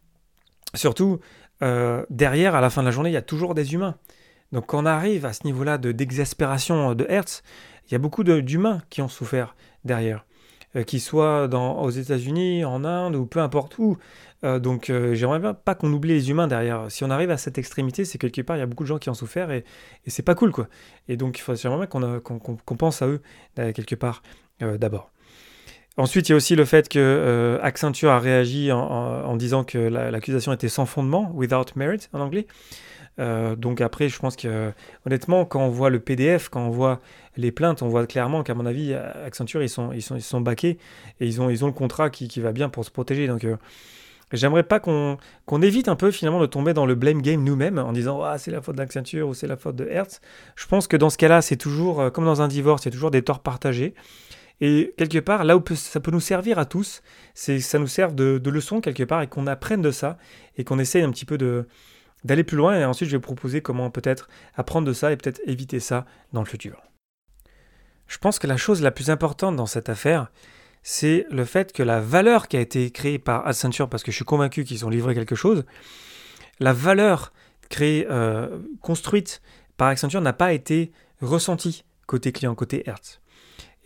surtout, 0.74 1.19
euh, 1.62 2.05
derrière, 2.09 2.53
à 2.53 2.59
la 2.59 2.69
fin 2.69 2.81
de 2.81 2.88
la 2.88 2.91
journée, 2.91 3.12
il 3.12 3.13
y 3.13 3.17
a 3.17 3.21
toujours 3.21 3.55
des 3.55 3.74
humains. 3.74 3.95
Donc 4.51 4.67
quand 4.67 4.81
on 4.81 4.86
arrive 4.86 5.25
à 5.25 5.33
ce 5.33 5.45
niveau-là 5.45 5.77
de, 5.77 5.91
d'exaspération 5.91 6.95
de 6.95 7.05
Hertz, 7.07 7.43
il 7.88 7.93
y 7.93 7.95
a 7.95 8.00
beaucoup 8.00 8.24
d'humains 8.24 8.81
qui 8.89 9.01
ont 9.01 9.07
souffert 9.07 9.55
derrière, 9.83 10.25
euh, 10.75 10.83
qu'ils 10.83 11.01
soient 11.01 11.47
dans, 11.47 11.81
aux 11.81 11.89
États-Unis, 11.89 12.65
en 12.65 12.83
Inde 12.83 13.15
ou 13.15 13.25
peu 13.25 13.39
importe 13.39 13.77
où. 13.77 13.97
Euh, 14.45 14.59
donc 14.59 14.91
j'aimerais 15.13 15.39
bien 15.39 15.53
pas 15.53 15.75
qu'on 15.75 15.91
oublie 15.91 16.13
les 16.13 16.29
humains 16.29 16.47
derrière. 16.47 16.85
Si 16.89 17.03
on 17.03 17.09
arrive 17.09 17.31
à 17.31 17.38
cette 17.38 17.57
extrémité, 17.57 18.05
c'est 18.05 18.17
quelque 18.17 18.41
part 18.41 18.55
il 18.55 18.59
y 18.59 18.63
a 18.63 18.65
beaucoup 18.65 18.83
de 18.83 18.88
gens 18.88 18.99
qui 18.99 19.09
ont 19.09 19.13
souffert 19.13 19.51
et, 19.51 19.65
c'est 20.07 20.23
pas 20.23 20.35
cool 20.35 20.51
quoi. 20.51 20.67
Et 21.07 21.17
donc 21.17 21.43
j'aimerais 21.55 21.88
bien 21.88 22.19
qu'on, 22.19 22.39
qu'on 22.39 22.75
pense 22.75 23.01
à 23.01 23.07
eux 23.07 23.21
quelque 23.55 23.95
part 23.95 24.23
d'abord. 24.61 25.11
Ensuite, 25.99 26.29
il 26.29 26.31
y 26.31 26.33
a 26.33 26.38
aussi 26.38 26.55
le 26.55 26.63
fait 26.63 26.88
que 26.88 26.97
euh, 26.97 27.59
Accenture 27.61 28.11
a 28.11 28.19
réagi 28.19 28.71
en, 28.71 29.35
disant 29.35 29.65
que 29.65 29.77
l'accusation 29.77 30.53
était 30.53 30.69
sans 30.69 30.85
fondement, 30.85 31.29
without 31.33 31.65
merit 31.75 32.07
en 32.13 32.21
anglais. 32.21 32.47
Euh, 33.19 33.55
donc 33.55 33.81
après, 33.81 34.09
je 34.09 34.17
pense 34.19 34.35
que 34.35 34.71
honnêtement, 35.05 35.45
quand 35.45 35.61
on 35.61 35.69
voit 35.69 35.89
le 35.89 35.99
PDF, 35.99 36.49
quand 36.49 36.65
on 36.65 36.69
voit 36.69 36.99
les 37.38 37.51
plaintes, 37.51 37.81
on 37.81 37.89
voit 37.89 38.05
clairement 38.07 38.43
qu'à 38.43 38.53
mon 38.53 38.65
avis, 38.65 38.93
Accenture, 38.93 39.61
ils 39.61 39.69
sont, 39.69 39.91
ils 39.91 40.01
sont, 40.01 40.15
ils 40.15 40.21
sont 40.21 40.41
baqués 40.41 40.77
et 41.19 41.27
ils 41.27 41.41
ont, 41.41 41.49
ils 41.49 41.63
ont 41.63 41.67
le 41.67 41.73
contrat 41.73 42.09
qui, 42.09 42.27
qui 42.27 42.39
va 42.39 42.51
bien 42.51 42.69
pour 42.69 42.85
se 42.85 42.91
protéger. 42.91 43.27
Donc 43.27 43.43
euh, 43.43 43.57
j'aimerais 44.31 44.63
pas 44.63 44.79
qu'on 44.79 45.17
évite 45.61 45.89
un 45.89 45.95
peu 45.95 46.11
finalement 46.11 46.39
de 46.39 46.45
tomber 46.45 46.73
dans 46.73 46.85
le 46.85 46.95
blame 46.95 47.21
game 47.21 47.43
nous-mêmes 47.43 47.79
en 47.79 47.91
disant 47.91 48.21
ah, 48.23 48.38
c'est 48.38 48.51
la 48.51 48.61
faute 48.61 48.75
d'Accenture 48.75 49.27
ou 49.27 49.33
c'est 49.33 49.47
la 49.47 49.57
faute 49.57 49.75
de 49.75 49.85
Hertz. 49.85 50.21
Je 50.55 50.65
pense 50.67 50.88
que 50.88 50.97
dans 50.97 51.09
ce 51.09 51.17
cas-là, 51.17 51.41
c'est 51.41 51.57
toujours, 51.57 52.11
comme 52.11 52.25
dans 52.25 52.41
un 52.41 52.47
divorce, 52.47 52.83
il 52.83 52.88
y 52.88 52.89
a 52.89 52.91
toujours 52.91 53.11
des 53.11 53.21
torts 53.21 53.41
partagés. 53.41 53.93
Et 54.61 54.93
quelque 54.97 55.19
part, 55.19 55.45
là 55.45 55.55
où 55.57 55.63
ça 55.73 55.99
peut 55.99 56.11
nous 56.11 56.19
servir 56.19 56.59
à 56.59 56.65
tous, 56.65 57.01
c'est 57.33 57.57
que 57.57 57.63
ça 57.63 57.79
nous 57.79 57.88
serve 57.88 58.13
de, 58.13 58.49
leçon 58.49 58.81
quelque 58.81 59.03
part 59.03 59.21
et 59.21 59.27
qu'on 59.27 59.47
apprenne 59.47 59.81
de 59.81 59.91
ça 59.91 60.17
et 60.57 60.63
qu'on 60.63 60.79
essaye 60.79 61.03
un 61.03 61.11
petit 61.11 61.25
peu 61.25 61.38
de 61.38 61.65
d'aller 62.23 62.43
plus 62.43 62.57
loin. 62.57 62.79
Et 62.79 62.85
ensuite, 62.85 63.09
je 63.09 63.15
vais 63.15 63.21
proposer 63.21 63.61
comment 63.61 63.89
peut-être 63.89 64.29
apprendre 64.55 64.88
de 64.88 64.93
ça 64.93 65.11
et 65.11 65.17
peut-être 65.17 65.41
éviter 65.45 65.79
ça 65.79 66.05
dans 66.33 66.41
le 66.41 66.47
futur. 66.47 66.81
Je 68.07 68.17
pense 68.17 68.39
que 68.39 68.47
la 68.47 68.57
chose 68.57 68.81
la 68.81 68.91
plus 68.91 69.09
importante 69.09 69.55
dans 69.55 69.67
cette 69.67 69.89
affaire, 69.89 70.31
c'est 70.81 71.25
le 71.29 71.45
fait 71.45 71.73
que 71.73 71.83
la 71.83 71.99
valeur 71.99 72.47
qui 72.47 72.57
a 72.57 72.59
été 72.59 72.89
créée 72.91 73.19
par 73.19 73.45
Accenture, 73.45 73.89
parce 73.89 74.03
que 74.03 74.11
je 74.11 74.15
suis 74.15 74.25
convaincu 74.25 74.63
qu'ils 74.63 74.85
ont 74.85 74.89
livré 74.89 75.13
quelque 75.13 75.35
chose, 75.35 75.65
la 76.59 76.73
valeur 76.73 77.31
créée, 77.69 78.07
euh, 78.09 78.59
construite 78.81 79.41
par 79.77 79.89
Accenture 79.89 80.21
n'a 80.21 80.33
pas 80.33 80.53
été 80.53 80.91
ressentie 81.21 81.85
côté 82.07 82.31
client, 82.31 82.55
côté 82.55 82.83
Hertz. 82.89 83.21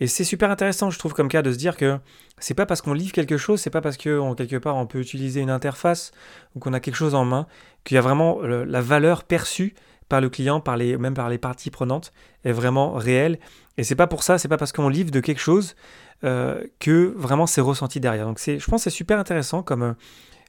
Et 0.00 0.06
c'est 0.08 0.24
super 0.24 0.50
intéressant, 0.50 0.90
je 0.90 0.98
trouve, 0.98 1.14
comme 1.14 1.28
cas 1.28 1.42
de 1.42 1.52
se 1.52 1.56
dire 1.56 1.76
que 1.76 1.98
c'est 2.38 2.54
pas 2.54 2.66
parce 2.66 2.82
qu'on 2.82 2.94
livre 2.94 3.12
quelque 3.12 3.36
chose, 3.36 3.60
c'est 3.60 3.70
pas 3.70 3.80
parce 3.80 3.96
que 3.96 4.34
quelque 4.34 4.56
part 4.56 4.76
on 4.76 4.86
peut 4.86 4.98
utiliser 4.98 5.40
une 5.40 5.50
interface 5.50 6.10
ou 6.54 6.58
qu'on 6.58 6.72
a 6.72 6.80
quelque 6.80 6.96
chose 6.96 7.14
en 7.14 7.24
main 7.24 7.46
qu'il 7.84 7.94
y 7.94 7.98
a 7.98 8.00
vraiment 8.00 8.40
la 8.42 8.80
valeur 8.80 9.22
perçue 9.22 9.74
par 10.08 10.20
le 10.20 10.28
client, 10.28 10.60
par 10.60 10.76
les, 10.76 10.96
même 10.96 11.14
par 11.14 11.28
les 11.28 11.38
parties 11.38 11.70
prenantes, 11.70 12.12
est 12.44 12.52
vraiment 12.52 12.92
réelle. 12.92 13.38
Et 13.78 13.84
c'est 13.84 13.94
pas 13.94 14.06
pour 14.06 14.22
ça, 14.22 14.38
c'est 14.38 14.48
pas 14.48 14.56
parce 14.56 14.72
qu'on 14.72 14.88
livre 14.88 15.10
de 15.10 15.20
quelque 15.20 15.40
chose 15.40 15.76
euh, 16.24 16.64
que 16.78 17.12
vraiment 17.16 17.46
c'est 17.46 17.60
ressenti 17.60 18.00
derrière. 18.00 18.26
Donc 18.26 18.40
je 18.40 18.64
pense 18.64 18.84
que 18.84 18.90
c'est 18.90 18.96
super 18.96 19.18
intéressant 19.18 19.62
comme, 19.62 19.94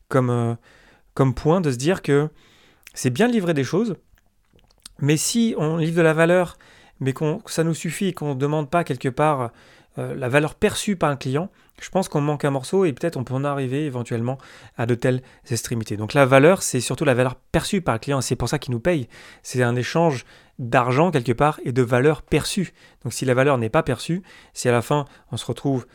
comme, 0.10 0.30
euh, 0.30 0.56
comme 1.14 1.34
point 1.34 1.62
de 1.62 1.72
se 1.72 1.78
dire 1.78 2.02
que 2.02 2.30
c'est 2.94 3.10
bien 3.10 3.28
de 3.28 3.34
livrer 3.34 3.54
des 3.54 3.64
choses, 3.64 3.96
mais 5.00 5.18
si 5.18 5.54
on 5.58 5.78
livre 5.78 5.98
de 5.98 6.02
la 6.02 6.14
valeur, 6.14 6.58
mais 7.00 7.14
qu'on, 7.14 7.42
ça 7.46 7.64
nous 7.64 7.74
suffit 7.74 8.08
et 8.08 8.14
qu'on 8.14 8.36
ne 8.36 8.40
demande 8.40 8.70
pas 8.70 8.84
quelque 8.84 9.10
part 9.10 9.52
euh, 9.98 10.14
la 10.16 10.28
valeur 10.28 10.56
perçue 10.56 10.96
par 10.96 11.10
un 11.10 11.16
client, 11.16 11.50
je 11.82 11.90
pense 11.90 12.10
qu'on 12.10 12.22
manque 12.22 12.46
un 12.46 12.52
morceau 12.52 12.86
et 12.86 12.94
peut-être 12.94 13.18
on 13.18 13.24
peut 13.24 13.34
en 13.34 13.44
arriver 13.44 13.86
éventuellement 13.86 14.38
à 14.78 14.86
de 14.86 14.96
telles 14.96 15.22
extrémités. 15.50 15.98
Donc 15.98 16.14
la 16.14 16.26
valeur, 16.26 16.62
c'est 16.62 16.82
surtout 16.82 17.06
la 17.06 17.14
valeur 17.14 17.36
perçue 17.36 17.82
par 17.82 17.96
le 17.96 18.00
client, 18.00 18.22
c'est 18.22 18.36
pour 18.36 18.50
ça 18.50 18.60
qu'il 18.60 18.74
nous 18.74 18.80
paye. 18.80 19.08
C'est 19.42 19.64
un 19.64 19.76
échange 19.76 20.26
d'argent 20.60 21.12
quelque 21.12 21.32
part 21.32 21.60
et 21.64 21.72
de 21.72 21.82
valeur 21.82 22.22
perçue. 22.22 22.74
Donc 23.04 23.14
si 23.14 23.26
la 23.26 23.34
valeur 23.34 23.58
n'est 23.58 23.70
pas 23.70 23.84
perçue, 23.84 24.22
si 24.54 24.68
à 24.70 24.72
la 24.72 24.82
fin 24.82 25.06
on 25.32 25.38
se 25.38 25.46
retrouve 25.46 25.86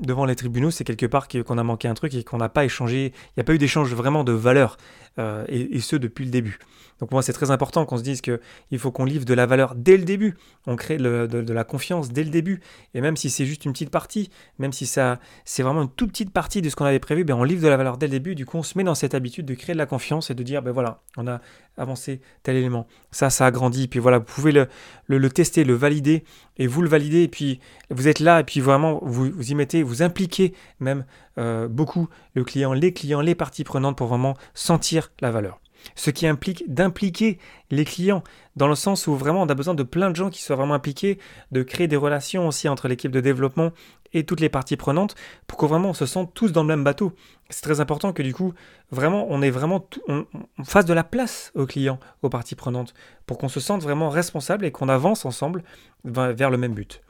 devant 0.00 0.24
les 0.24 0.34
tribunaux, 0.34 0.72
c'est 0.72 0.82
quelque 0.82 1.06
part 1.06 1.28
qu'on 1.28 1.58
a 1.58 1.62
manqué 1.62 1.86
un 1.86 1.94
truc 1.94 2.12
et 2.14 2.24
qu'on 2.24 2.38
n'a 2.38 2.48
pas 2.48 2.64
échangé, 2.64 3.12
il 3.14 3.32
n'y 3.36 3.40
a 3.40 3.44
pas 3.44 3.54
eu 3.54 3.58
d'échange 3.58 3.94
vraiment 3.94 4.24
de 4.24 4.32
valeur, 4.32 4.78
euh, 5.18 5.44
et, 5.48 5.80
ce 5.80 5.96
depuis 5.96 6.24
le 6.24 6.30
début. 6.30 6.58
Donc 7.00 7.10
moi 7.10 7.22
c'est 7.22 7.32
très 7.32 7.50
important 7.50 7.84
qu'on 7.84 7.96
se 7.96 8.02
dise 8.02 8.20
qu'il 8.20 8.78
faut 8.78 8.92
qu'on 8.92 9.04
livre 9.04 9.24
de 9.24 9.34
la 9.34 9.46
valeur 9.46 9.74
dès 9.74 9.96
le 9.96 10.04
début, 10.04 10.36
on 10.66 10.76
crée 10.76 10.98
de, 10.98 11.52
la 11.52 11.64
confiance 11.64 12.12
dès 12.12 12.22
le 12.22 12.30
début, 12.30 12.60
et 12.94 13.00
même 13.00 13.16
si 13.16 13.30
c'est 13.30 13.46
juste 13.46 13.64
une 13.64 13.72
petite 13.72 13.90
partie, 13.90 14.30
même 14.58 14.72
si 14.72 14.86
ça 14.86 15.18
c'est 15.44 15.62
vraiment 15.62 15.82
une 15.82 15.90
toute 15.90 16.10
petite 16.10 16.32
partie 16.32 16.62
de 16.62 16.68
ce 16.68 16.76
qu'on 16.76 16.84
avait 16.84 17.00
prévu, 17.00 17.24
ben 17.24 17.34
on 17.34 17.42
livre 17.42 17.62
de 17.62 17.68
la 17.68 17.76
valeur 17.76 17.96
dès 17.96 18.06
le 18.06 18.12
début, 18.12 18.34
du 18.34 18.46
coup 18.46 18.58
on 18.58 18.62
se 18.62 18.78
met 18.78 18.84
dans 18.84 18.94
cette 18.94 19.14
habitude 19.14 19.46
de 19.46 19.54
créer 19.54 19.72
de 19.72 19.78
la 19.78 19.86
confiance 19.86 20.30
et 20.30 20.34
de 20.34 20.42
dire 20.42 20.62
ben 20.62 20.72
voilà, 20.72 21.00
on 21.16 21.26
a 21.26 21.40
avancé 21.76 22.20
tel 22.42 22.56
élément, 22.56 22.86
ça 23.10 23.30
ça 23.30 23.46
a 23.46 23.50
grandi, 23.50 23.88
puis 23.88 23.98
voilà, 23.98 24.18
vous 24.18 24.24
pouvez 24.24 24.52
le, 24.52 24.68
le, 25.06 25.30
tester, 25.30 25.64
le 25.64 25.74
valider, 25.74 26.24
et 26.58 26.66
vous 26.66 26.82
le 26.82 26.88
validez, 26.88 27.22
et 27.22 27.28
puis 27.28 27.60
vous 27.90 28.06
êtes 28.06 28.20
là, 28.20 28.40
et 28.40 28.44
puis 28.44 28.60
vraiment 28.60 29.00
vous, 29.02 29.30
vous 29.30 29.50
y 29.50 29.54
mettez, 29.54 29.82
vous 29.82 30.02
impliquez 30.02 30.54
même 30.78 31.04
euh, 31.38 31.68
beaucoup 31.68 32.08
le 32.34 32.44
client, 32.44 32.72
les 32.72 32.92
clients, 32.92 33.20
les 33.20 33.34
parties 33.34 33.64
prenantes 33.64 33.96
pour 33.96 34.08
vraiment 34.08 34.36
sentir 34.54 35.12
la 35.20 35.30
valeur. 35.30 35.60
Ce 35.94 36.10
qui 36.10 36.26
implique 36.26 36.64
d'impliquer 36.72 37.38
les 37.70 37.84
clients, 37.84 38.22
dans 38.56 38.68
le 38.68 38.74
sens 38.74 39.06
où 39.06 39.16
vraiment 39.16 39.42
on 39.42 39.48
a 39.48 39.54
besoin 39.54 39.74
de 39.74 39.82
plein 39.82 40.10
de 40.10 40.16
gens 40.16 40.30
qui 40.30 40.42
soient 40.42 40.56
vraiment 40.56 40.74
impliqués, 40.74 41.18
de 41.52 41.62
créer 41.62 41.88
des 41.88 41.96
relations 41.96 42.46
aussi 42.48 42.68
entre 42.68 42.88
l'équipe 42.88 43.12
de 43.12 43.20
développement 43.20 43.70
et 44.12 44.24
toutes 44.24 44.40
les 44.40 44.48
parties 44.48 44.76
prenantes, 44.76 45.14
pour 45.46 45.56
que 45.56 45.66
vraiment 45.66 45.90
on 45.90 45.94
se 45.94 46.06
sente 46.06 46.34
tous 46.34 46.52
dans 46.52 46.62
le 46.62 46.68
même 46.68 46.84
bateau. 46.84 47.12
C'est 47.48 47.62
très 47.62 47.80
important 47.80 48.12
que 48.12 48.22
du 48.22 48.34
coup, 48.34 48.52
vraiment, 48.90 49.26
on 49.30 49.40
est 49.40 49.50
vraiment, 49.50 49.86
on, 50.08 50.26
fasse 50.64 50.84
de 50.84 50.92
la 50.92 51.04
place 51.04 51.52
aux 51.54 51.66
clients, 51.66 52.00
aux 52.22 52.28
parties 52.28 52.56
prenantes, 52.56 52.92
pour 53.26 53.38
qu'on 53.38 53.48
se 53.48 53.60
sente 53.60 53.82
vraiment 53.82 54.10
responsable 54.10 54.64
et 54.64 54.72
qu'on 54.72 54.88
avance 54.88 55.24
ensemble 55.24 55.62
vers 56.04 56.50
le 56.50 56.56
même 56.56 56.74
but. 56.74 57.02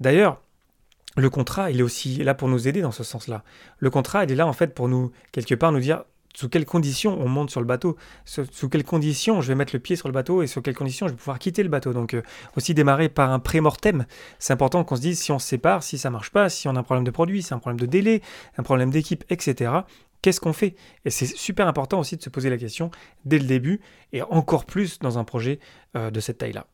D'ailleurs, 0.00 0.40
le 1.16 1.30
contrat, 1.30 1.70
il 1.70 1.80
est 1.80 1.82
aussi 1.82 2.16
là 2.24 2.34
pour 2.34 2.48
nous 2.48 2.68
aider 2.68 2.80
dans 2.80 2.92
ce 2.92 3.04
sens-là. 3.04 3.44
Le 3.78 3.90
contrat, 3.90 4.24
il 4.24 4.32
est 4.32 4.36
là 4.36 4.46
en 4.46 4.52
fait 4.52 4.74
pour 4.74 4.88
nous, 4.88 5.12
quelque 5.32 5.54
part, 5.54 5.72
nous 5.72 5.80
dire 5.80 6.04
sous 6.34 6.48
quelles 6.48 6.64
conditions 6.64 7.20
on 7.20 7.28
monte 7.28 7.50
sur 7.50 7.60
le 7.60 7.66
bateau, 7.66 7.96
sous, 8.24 8.68
quelles 8.70 8.84
conditions 8.84 9.40
je 9.40 9.48
vais 9.48 9.54
mettre 9.54 9.74
le 9.74 9.80
pied 9.80 9.96
sur 9.96 10.08
le 10.08 10.12
bateau 10.12 10.42
et 10.42 10.46
sous 10.46 10.62
quelles 10.62 10.74
conditions 10.74 11.06
je 11.06 11.12
vais 11.12 11.18
pouvoir 11.18 11.38
quitter 11.38 11.62
le 11.62 11.68
bateau. 11.68 11.92
Donc 11.92 12.14
euh, 12.14 12.22
aussi 12.56 12.74
démarrer 12.74 13.08
par 13.08 13.30
un 13.30 13.38
pré-mortem. 13.38 14.06
C'est 14.38 14.52
important 14.52 14.84
qu'on 14.84 14.96
se 14.96 15.02
dise 15.02 15.20
si 15.20 15.32
on 15.32 15.38
se 15.38 15.46
sépare, 15.46 15.82
si 15.82 15.98
ça 15.98 16.10
marche 16.10 16.30
pas, 16.30 16.48
si 16.48 16.68
on 16.68 16.76
a 16.76 16.80
un 16.80 16.82
problème 16.82 17.04
de 17.04 17.10
produit, 17.10 17.42
si 17.42 17.52
un 17.52 17.58
problème 17.58 17.80
de 17.80 17.86
délai, 17.86 18.22
un 18.56 18.62
problème 18.62 18.90
d'équipe, 18.90 19.24
etc. 19.28 19.72
Qu'est-ce 20.22 20.40
qu'on 20.40 20.52
fait? 20.52 20.76
Et 21.04 21.10
c'est 21.10 21.26
super 21.26 21.66
important 21.66 21.98
aussi 21.98 22.16
de 22.16 22.22
se 22.22 22.30
poser 22.30 22.48
la 22.48 22.56
question 22.56 22.90
dès 23.24 23.38
le 23.38 23.46
début 23.46 23.80
et 24.12 24.22
encore 24.22 24.64
plus 24.64 25.00
dans 25.00 25.18
un 25.18 25.24
projet 25.24 25.58
euh, 25.96 26.10
de 26.10 26.20
cette 26.20 26.38
taille-là. 26.38 26.66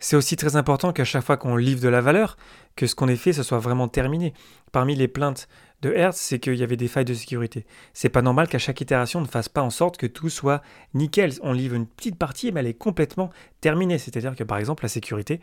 C'est 0.00 0.16
aussi 0.16 0.36
très 0.36 0.56
important 0.56 0.92
qu'à 0.92 1.04
chaque 1.04 1.24
fois 1.24 1.36
qu'on 1.36 1.56
livre 1.56 1.80
de 1.80 1.88
la 1.88 2.00
valeur, 2.00 2.36
que 2.76 2.86
ce 2.86 2.94
qu'on 2.94 3.08
ait 3.08 3.16
fait, 3.16 3.32
ce 3.32 3.42
soit 3.42 3.58
vraiment 3.58 3.88
terminé. 3.88 4.32
Parmi 4.70 4.94
les 4.94 5.08
plaintes 5.08 5.48
de 5.82 5.92
Hertz, 5.92 6.16
c'est 6.16 6.38
qu'il 6.38 6.54
y 6.54 6.62
avait 6.62 6.76
des 6.76 6.88
failles 6.88 7.04
de 7.04 7.14
sécurité. 7.14 7.66
C'est 7.94 8.08
pas 8.08 8.22
normal 8.22 8.48
qu'à 8.48 8.58
chaque 8.58 8.80
itération, 8.80 9.20
on 9.20 9.22
ne 9.22 9.28
fasse 9.28 9.48
pas 9.48 9.62
en 9.62 9.70
sorte 9.70 9.96
que 9.96 10.06
tout 10.06 10.28
soit 10.28 10.62
nickel. 10.94 11.32
On 11.42 11.52
livre 11.52 11.74
une 11.74 11.86
petite 11.86 12.16
partie, 12.16 12.52
mais 12.52 12.60
elle 12.60 12.66
est 12.66 12.74
complètement 12.74 13.30
terminée. 13.60 13.98
C'est-à-dire 13.98 14.36
que 14.36 14.44
par 14.44 14.58
exemple, 14.58 14.84
la 14.84 14.88
sécurité, 14.88 15.40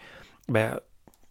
ben, 0.47 0.79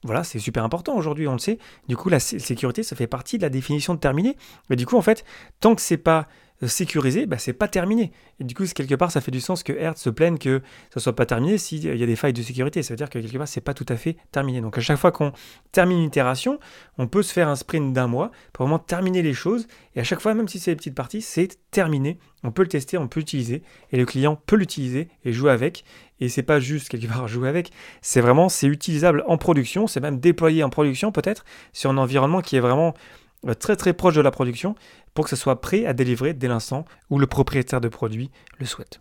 voilà, 0.03 0.23
c'est 0.23 0.39
super 0.39 0.63
important 0.65 0.95
aujourd'hui, 0.95 1.27
on 1.27 1.33
le 1.33 1.39
sait. 1.39 1.59
Du 1.89 1.97
coup, 1.97 2.11
la 2.11 2.21
sécurité, 2.21 2.83
ça 2.83 2.95
fait 2.95 3.07
partie 3.07 3.39
de 3.39 3.43
la 3.43 3.49
définition 3.49 3.95
de 3.95 4.01
terminé. 4.01 4.37
Mais 4.69 4.77
du 4.77 4.85
coup, 4.85 4.99
en 4.99 5.03
fait, 5.03 5.25
tant 5.61 5.75
que 5.75 5.81
c'est 5.81 5.97
pas 5.97 6.29
sécurisé, 6.63 7.27
bah, 7.27 7.39
c'est 7.39 7.53
pas 7.53 7.69
terminé. 7.69 8.13
Et 8.41 8.45
du 8.45 8.55
coup, 8.55 8.65
quelque 8.65 8.95
part, 8.95 9.11
ça 9.11 9.21
fait 9.21 9.31
du 9.31 9.41
sens 9.41 9.63
que 9.63 9.73
Hertz 9.73 10.01
se 10.01 10.11
plaigne 10.11 10.39
que 10.39 10.63
ça 10.93 11.01
soit 11.01 11.15
pas 11.15 11.27
terminé 11.27 11.59
s'il 11.59 11.85
y 11.85 12.03
a 12.03 12.07
des 12.07 12.17
failles 12.17 12.33
de 12.33 12.43
sécurité. 12.43 12.83
Ça 12.83 12.95
veut 12.95 12.97
dire 12.97 13.11
que 13.11 13.19
quelque 13.19 13.37
part, 13.37 13.49
c'est 13.49 13.61
pas 13.61 13.75
tout 13.75 13.87
à 13.89 13.97
fait 13.97 14.17
terminé. 14.33 14.61
Donc, 14.61 14.79
à 14.79 14.81
chaque 14.81 14.99
fois 14.99 15.13
qu'on 15.13 15.33
termine 15.73 15.99
une 15.99 16.05
itération, 16.05 16.59
on 16.99 17.07
peut 17.07 17.23
se 17.23 17.33
faire 17.33 17.49
un 17.49 17.57
sprint 17.57 17.93
d'un 17.93 18.07
mois 18.07 18.31
pour 18.53 18.67
vraiment 18.67 18.79
terminer 18.79 19.23
les 19.23 19.35
choses. 19.35 19.67
Et 19.95 20.01
à 20.01 20.05
chaque 20.05 20.21
fois, 20.21 20.35
même 20.35 20.49
si 20.49 20.59
c'est 20.59 20.73
des 20.73 20.77
petites 20.77 20.95
parties, 20.95 21.23
c'est 21.23 21.59
terminé. 21.71 22.19
On 22.43 22.53
peut 22.53 22.63
le 22.63 22.69
tester, 22.69 22.99
on 22.99 23.09
peut 23.09 23.21
l'utiliser. 23.21 23.63
Et 23.91 23.97
le 23.97 24.05
client 24.05 24.37
peut 24.47 24.57
l'utiliser 24.57 25.09
et 25.25 25.33
jouer 25.33 25.51
avec. 25.51 25.85
Et 26.21 26.29
c'est 26.29 26.43
pas 26.43 26.61
juste 26.61 26.89
quelque 26.89 27.07
part 27.07 27.27
jouer 27.35 27.49
avec, 27.49 27.73
c'est 28.01 28.21
vraiment, 28.21 28.49
c'est 28.49 28.67
utilisable 28.67 29.25
en 29.27 29.37
production, 29.39 29.87
c'est 29.87 30.01
même 30.01 30.21
déployé 30.21 30.63
en 30.63 30.71
production 30.71 31.13
peut-être 31.13 31.45
sur 31.73 31.91
un 31.91 31.97
environnement 31.97 32.41
qui 32.41 32.57
est 32.57 32.61
vraiment 32.61 32.89
euh, 32.89 32.91
très 33.53 33.77
très 33.77 33.93
proche 33.93 34.15
de 34.15 34.21
la 34.21 34.31
production 34.31 34.75
pour 35.13 35.25
que 35.25 35.31
ce 35.31 35.37
soit 35.37 35.61
prêt 35.61 35.87
à 35.87 35.93
délivrer 35.93 36.33
dès 36.35 36.49
l'instant 36.49 36.85
où 37.11 37.19
le 37.19 37.27
propriétaire 37.27 37.81
de 37.81 37.89
produit 37.89 38.31
le 38.59 38.67
souhaite. 38.67 39.01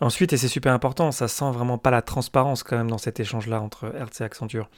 Ensuite, 0.00 0.32
et 0.32 0.38
c'est 0.38 0.48
super 0.48 0.72
important, 0.72 1.12
ça 1.12 1.28
sent 1.28 1.50
vraiment 1.52 1.76
pas 1.76 1.90
la 1.90 2.00
transparence 2.00 2.62
quand 2.62 2.76
même 2.76 2.90
dans 2.90 2.98
cet 2.98 3.20
échange-là 3.20 3.60
entre 3.60 3.94
Hertz 3.94 4.20
et 4.20 4.24
Accenture. 4.24 4.70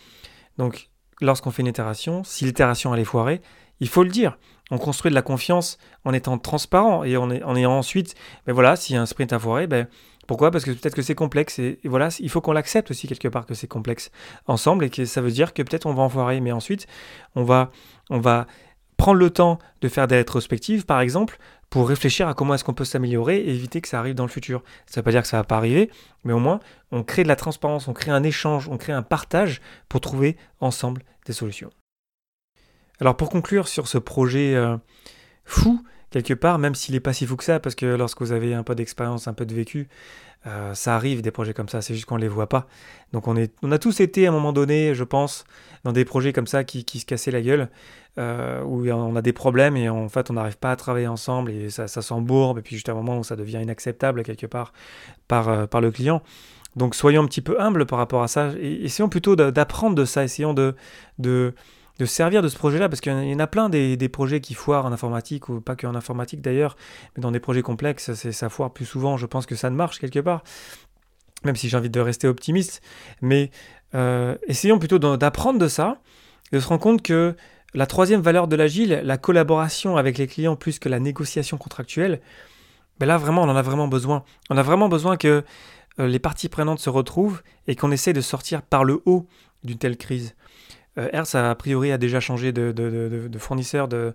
Donc, 0.59 0.91
lorsqu'on 1.21 1.53
fait 1.53 1.63
une 1.63 1.69
itération, 1.69 2.25
si 2.25 2.45
l'itération 2.45 2.93
allait 2.93 3.05
foirer, 3.05 3.41
il 3.81 3.89
faut 3.89 4.03
le 4.03 4.11
dire. 4.11 4.37
On 4.71 4.79
construit 4.79 5.11
de 5.11 5.15
la 5.15 5.23
confiance 5.23 5.79
en 6.05 6.13
étant 6.13 6.39
transparent 6.39 7.05
et 7.05 7.17
en, 7.17 7.31
ayant 7.31 7.73
ensuite, 7.73 8.15
ben 8.47 8.53
voilà, 8.53 8.73
a 8.73 8.95
un 8.95 9.07
sprint 9.07 9.33
à 9.33 9.39
foirer, 9.39 9.67
ben 9.67 9.87
pourquoi? 10.27 10.51
Parce 10.51 10.65
que 10.65 10.71
peut-être 10.71 10.95
que 10.95 11.03
c'est 11.03 11.15
complexe 11.15 11.59
et, 11.59 11.79
voilà, 11.85 12.09
il 12.21 12.31
faut 12.31 12.41
qu'on 12.41 12.53
l'accepte 12.53 12.91
aussi 12.91 13.07
quelque 13.07 13.29
part 13.29 13.45
que 13.45 13.55
c'est 13.55 13.67
complexe 13.67 14.11
ensemble 14.47 14.85
et 14.85 14.91
que 14.91 15.05
ça 15.05 15.21
veut 15.21 15.31
dire 15.31 15.53
que 15.53 15.63
peut-être 15.63 15.87
on 15.87 15.95
va 15.95 16.03
en 16.03 16.09
foirer, 16.09 16.41
mais 16.41 16.53
ensuite 16.53 16.87
on 17.35 17.45
va, 17.45 17.71
on 18.09 18.19
va 18.19 18.47
prendre 19.03 19.19
le 19.19 19.31
temps 19.31 19.59
de 19.81 19.89
faire 19.89 20.07
des 20.07 20.15
rétrospectives, 20.15 20.87
par 20.87 21.01
exemple, 21.01 21.39
pour 21.71 21.89
réfléchir 21.89 22.29
à 22.29 22.35
comment 22.35 22.55
est-ce 22.55 22.63
qu'on 22.63 22.73
peut 22.73 22.85
s'améliorer 22.85 23.39
et 23.39 23.49
éviter 23.49 23.81
que 23.81 23.89
ça 23.89 23.99
arrive 23.99 24.15
dans 24.15 24.23
le 24.23 24.31
futur. 24.31 24.63
Ça 24.87 24.93
ne 24.93 24.97
veut 25.01 25.03
pas 25.03 25.11
dire 25.11 25.23
que 25.23 25.27
ça 25.27 25.39
ne 25.39 25.41
va 25.43 25.45
pas 25.45 25.57
arriver, 25.57 25.91
mais 26.23 26.33
au 26.33 26.39
moins, 26.39 26.61
on 26.93 27.03
crée 27.03 27.25
de 27.25 27.29
la 27.29 27.35
transparence, 27.35 27.89
on 27.89 27.95
crée 27.95 28.13
un 28.13 28.23
échange, 28.23 28.69
on 28.69 28.77
crée 28.77 28.93
un 28.93 29.03
partage 29.03 29.61
pour 29.89 30.01
trouver 30.01 30.37
ensemble 30.61 31.03
des 31.27 31.33
solutions. 31.33 31.71
Alors 33.01 33.17
pour 33.17 33.29
conclure 33.29 33.67
sur 33.67 33.89
ce 33.89 33.99
projet 33.99 34.55
euh, 34.55 34.77
fou, 35.45 35.83
quelque 36.13 36.35
part, 36.35 36.59
même 36.59 36.75
s'il 36.75 36.95
n'est 36.95 37.01
pas 37.01 37.13
si 37.13 37.27
fou 37.27 37.37
que 37.37 37.45
ça, 37.45 37.59
parce 37.59 37.75
que 37.75 37.87
lorsque 37.87 38.21
vous 38.21 38.33
avez 38.33 38.55
un 38.55 38.63
peu 38.63 38.75
d'expérience, 38.75 39.27
un 39.27 39.35
peu 39.35 39.47
de 39.47 39.55
vécu, 39.55 39.89
euh, 40.47 40.75
ça 40.75 40.97
arrive 40.97 41.23
des 41.23 41.31
projets 41.31 41.55
comme 41.55 41.69
ça, 41.69 41.83
c'est 41.83 41.95
juste 41.95 42.07
qu'on 42.07 42.17
ne 42.17 42.23
les 42.23 42.29
voit 42.29 42.49
pas. 42.49 42.67
Donc 43.13 43.29
on, 43.29 43.37
est, 43.37 43.53
on 43.63 43.73
a 43.73 43.79
tous 43.79 44.01
été 44.01 44.27
à 44.27 44.31
un 44.31 44.33
moment 44.33 44.53
donné, 44.53 44.95
je 44.95 45.05
pense, 45.05 45.45
dans 45.85 45.93
des 45.93 46.05
projets 46.05 46.33
comme 46.33 46.47
ça 46.47 46.65
qui, 46.65 46.85
se 46.99 47.07
cassaient 47.07 47.31
la 47.31 47.43
gueule, 47.43 47.69
euh, 48.19 48.63
où 48.63 48.87
on 48.89 49.17
a 49.17 49.23
des 49.23 49.33
problèmes 49.33 49.77
et 49.77 49.89
en 49.89 50.09
fait 50.09 50.31
on 50.31 50.35
n'arrive 50.35 50.59
pas 50.59 50.73
à 50.73 50.77
travailler 50.77 51.07
ensemble 51.07 51.51
et 51.51 51.71
ça, 51.71 51.89
ça 51.89 52.03
s'embourbe, 52.03 52.59
et 52.59 52.63
puis 52.63 52.77
juste 52.77 52.89
à 52.89 52.93
un 52.93 52.97
moment 52.97 53.19
où 53.19 53.25
ça 53.25 53.37
devient 53.37 53.61
inacceptable 53.63 54.23
quelque 54.23 54.47
part 54.47 54.73
par, 55.29 55.49
euh, 55.49 55.67
par 55.67 55.81
le 55.81 55.91
client. 55.91 56.23
Donc 56.77 56.95
soyons 56.95 57.23
un 57.23 57.27
petit 57.27 57.41
peu 57.41 57.61
humbles 57.61 57.87
par 57.87 57.99
rapport 57.99 58.23
à 58.23 58.29
ça, 58.29 58.51
et 58.59 58.85
essayons 58.85 59.09
plutôt 59.09 59.37
d'apprendre 59.37 59.95
de 59.95 60.05
ça, 60.05 60.25
essayons 60.25 60.55
de, 60.55 60.75
de 61.19 61.55
de 61.99 62.05
servir 62.07 62.43
de 62.43 62.49
ce 62.49 62.57
projet-là, 62.57 62.89
parce 62.89 63.01
qu'il 63.01 63.13
y 63.13 63.35
en 63.35 63.39
a 63.39 63.47
plein 63.47 63.69
des, 63.69 64.09
projets 64.09 64.41
qui 64.41 64.55
foirent 64.55 64.87
en 64.87 64.93
informatique, 64.93 65.49
ou 65.49 65.61
pas 65.61 65.77
qu'en 65.77 65.95
informatique 65.95 66.41
d'ailleurs, 66.41 66.77
mais 67.17 67.21
dans 67.21 67.31
des 67.31 67.41
projets 67.41 67.63
complexes, 67.63 68.13
ça 68.15 68.49
foire 68.49 68.73
plus 68.73 68.87
souvent, 68.87 69.17
je 69.17 69.27
pense 69.27 69.47
que 69.47 69.55
ça 69.55 69.71
ne 69.71 69.77
marche 69.77 69.99
quelque 69.99 70.21
part, 70.21 70.43
même 71.45 71.57
si 71.57 71.69
j'ai 71.69 71.77
envie 71.77 71.91
de 71.91 72.01
rester 72.01 72.29
optimiste, 72.29 72.83
mais 73.21 73.51
euh, 73.95 74.37
essayons 74.47 74.79
plutôt 74.79 74.99
d'apprendre 74.99 75.59
de 75.59 75.69
ça, 75.69 75.99
de 76.53 76.61
se 76.61 76.67
rendre 76.67 76.81
compte 76.81 77.03
que 77.03 77.37
la 77.75 77.87
troisième 77.87 78.21
valeur 78.21 78.49
de 78.49 78.57
l'agile, 78.57 79.01
la 79.05 79.17
collaboration 79.17 79.97
avec 79.97 80.19
les 80.19 80.27
clients 80.27 80.57
plus 80.57 80.79
que 80.79 80.89
la 80.89 81.01
négociation 81.01 81.57
contractuelle, 81.57 82.21
ben 83.01 83.07
là 83.07 83.17
vraiment 83.17 83.43
on 83.43 83.49
en 83.49 83.57
a 83.57 83.63
vraiment 83.63 83.89
besoin. 83.89 84.25
On 84.51 84.57
a 84.57 84.63
vraiment 84.63 84.89
besoin 84.89 85.17
que 85.17 85.43
euh, 85.99 86.07
les 86.07 86.19
parties 86.19 86.49
prenantes 86.49 86.81
se 86.81 86.91
retrouvent 86.91 87.43
et 87.67 87.77
qu'on 87.77 87.91
essaie 87.91 88.13
de 88.13 88.21
sortir 88.21 88.63
par 88.63 88.85
le 88.85 89.03
haut 89.07 89.27
d'une 89.65 89.79
telle 89.79 89.97
crise. 89.97 90.35
Euh, 90.99 91.09
Hertz 91.13 91.35
a, 91.35 91.55
priori 91.55 91.91
a 91.91 91.99
déjà 91.99 92.21
changé 92.21 92.53
de, 92.53 93.39
fournisseur 93.39 93.89
euh, 93.93 94.13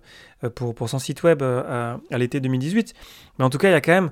pour, 0.54 0.88
son 0.88 0.98
site 0.98 1.22
web 1.22 1.42
euh, 1.42 1.96
à, 2.10 2.18
l'été 2.18 2.40
2018. 2.40 2.94
Mais 3.38 3.44
en 3.44 3.50
tout 3.50 3.58
cas, 3.58 3.68
il 3.68 3.72
y 3.72 3.74
a 3.74 3.80
quand 3.80 3.92
même, 3.92 4.10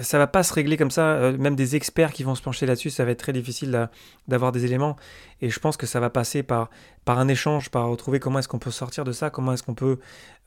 ça 0.00 0.18
va 0.18 0.26
pas 0.26 0.42
se 0.42 0.52
régler 0.52 0.76
comme 0.76 0.90
ça. 0.90 1.32
Même 1.38 1.56
des 1.56 1.76
experts 1.76 2.12
qui 2.12 2.22
vont 2.22 2.34
se 2.34 2.42
pencher 2.42 2.66
là-dessus, 2.66 2.90
ça 2.90 3.04
va 3.04 3.10
être 3.10 3.18
très 3.18 3.32
difficile 3.32 3.88
d'avoir 4.28 4.52
des 4.52 4.64
éléments. 4.64 4.96
Et 5.40 5.50
je 5.50 5.60
pense 5.60 5.76
que 5.76 5.86
ça 5.86 6.00
va 6.00 6.10
passer 6.10 6.42
par, 6.42 6.70
un 7.06 7.28
échange, 7.28 7.70
par 7.70 7.88
retrouver 7.88 8.18
comment 8.18 8.38
est-ce 8.38 8.48
qu'on 8.48 8.58
peut 8.58 8.70
sortir 8.70 9.04
de 9.04 9.12
ça, 9.12 9.30
comment 9.30 9.52
est-ce 9.52 9.62
qu'on 9.62 9.74
peut 9.74 9.98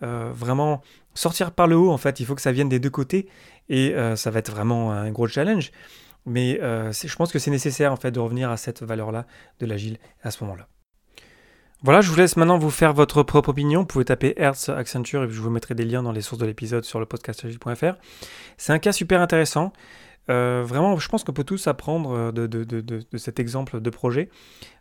vraiment 0.02 0.82
sortir 1.14 1.52
par 1.52 1.68
le 1.68 1.78
haut. 1.78 1.92
En 1.92 1.98
fait, 1.98 2.20
il 2.20 2.26
faut 2.26 2.36
que 2.36 2.42
ça 2.42 2.52
vienne 2.52 2.70
des 2.70 2.80
deux 2.80 2.90
côtés. 2.90 3.28
Et 3.70 3.96
ça 4.16 4.32
va 4.32 4.40
être 4.40 4.52
vraiment 4.52 4.92
un 4.92 5.12
gros 5.12 5.28
challenge. 5.28 5.72
Mais 6.26 6.60
je 6.60 7.16
pense 7.16 7.32
que 7.32 7.40
c'est 7.40 7.52
nécessaire 7.52 7.94
en 7.94 7.98
fait 7.98 8.12
de 8.12 8.20
revenir 8.20 8.50
à 8.50 8.58
cette 8.58 8.84
valeur-là 8.84 9.26
de 9.60 9.66
l'agile 9.66 9.98
à 10.22 10.32
ce 10.32 10.44
moment-là. 10.44 10.68
Voilà, 11.82 12.02
je 12.02 12.10
vous 12.10 12.18
laisse 12.18 12.36
maintenant 12.36 12.58
vous 12.58 12.72
faire 12.72 12.92
votre 12.92 13.24
propre 13.24 13.50
opinion. 13.50 13.82
Vous 13.82 13.86
pouvez 13.86 14.04
taper 14.04 14.34
Hertz 14.36 14.68
Accenture 14.68 15.24
et 15.24 15.30
je 15.30 15.40
vous 15.40 15.50
mettrai 15.50 15.76
des 15.76 15.86
liens 15.86 16.04
dans 16.04 16.12
les 16.12 16.20
sources 16.20 16.42
de 16.42 16.46
l'épisode 16.46 16.84
sur 16.84 17.00
le 17.00 17.06
podcastagile.fr. 17.06 17.94
C'est 18.58 18.74
un 18.74 18.80
cas 18.80 18.92
super 18.92 19.22
intéressant. 19.22 19.72
Euh, 20.30 20.62
vraiment, 20.68 21.00
je 21.00 21.08
pense 21.08 21.24
qu'on 21.24 21.32
peut 21.32 21.46
tous 21.46 21.68
apprendre 21.68 22.12
euh, 22.12 22.32
de, 22.34 23.18
cet 23.18 23.40
exemple 23.40 23.80
de 23.80 23.90
projet. 23.90 24.30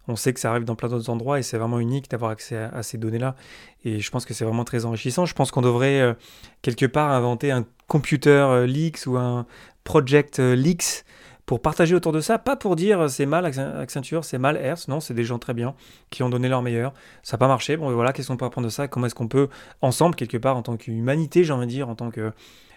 On 0.09 0.17
sait 0.17 0.35
que 0.35 0.41
ça 0.41 0.51
arrive 0.51 0.65
dans 0.65 0.75
plein 0.75 0.89
d'autres 0.89 1.09
endroits 1.09 1.39
et 1.39 1.45
c'est 1.45 1.57
vraiment 1.57 1.79
unique 1.79 2.11
d'avoir 2.11 2.33
accès 2.33 2.57
à, 2.57 2.83
ces 2.83 2.99
données-là. 2.99 3.37
Et 3.85 4.01
je 4.01 4.11
pense 4.11 4.25
que 4.25 4.35
c'est 4.35 4.45
vraiment 4.45 4.65
très 4.65 4.85
enrichissant. 4.85 5.25
Je 5.25 5.35
pense 5.35 5.53
qu'on 5.53 5.63
devrait 5.63 6.01
euh, 6.01 6.15
quelque 6.63 6.87
part 6.87 7.13
inventer 7.13 7.53
un 7.53 7.65
computer 7.87 8.65
leaks 8.67 9.07
ou 9.07 9.17
un 9.17 9.47
project 9.85 10.41
leaks 10.41 11.05
pour 11.49 11.63
partager 11.63 11.95
autour 11.95 12.13
de 12.13 12.21
ça, 12.21 12.39
pas 12.39 12.57
pour 12.57 12.77
dire 12.77 13.09
c'est 13.09 13.25
mal 13.25 13.47
Accenture, 13.47 14.23
c'est 14.27 14.37
mal 14.37 14.59
Hertz, 14.59 14.87
non, 14.87 15.01
c'est 15.01 15.15
des 15.15 15.25
gens 15.25 15.39
très 15.39 15.55
bien 15.55 15.75
qui 16.11 16.23
ont 16.23 16.29
donné 16.29 16.47
leur 16.47 16.61
meilleur. 16.61 16.93
Ça 17.23 17.37
n'a 17.37 17.39
pas 17.39 17.49
marché, 17.49 17.79
bon 17.79 17.91
voilà, 17.91 18.13
qu'est-ce 18.13 18.29
qu'on 18.29 18.37
peut 18.37 18.45
apprendre 18.45 18.67
de 18.67 18.71
ça? 18.71 18.87
Comment 18.87 19.07
est-ce 19.07 19.15
qu'on 19.15 19.29
peut, 19.29 19.49
ensemble, 19.81 20.15
quelque 20.15 20.37
part, 20.37 20.59
en 20.59 20.63
tant 20.63 20.77
qu'humanité, 20.77 21.45
j'ai 21.45 21.55
envie 21.55 21.65
de 21.65 21.71
dire, 21.71 21.89
en 21.89 21.95
tant 21.95 22.11
que 22.11 22.33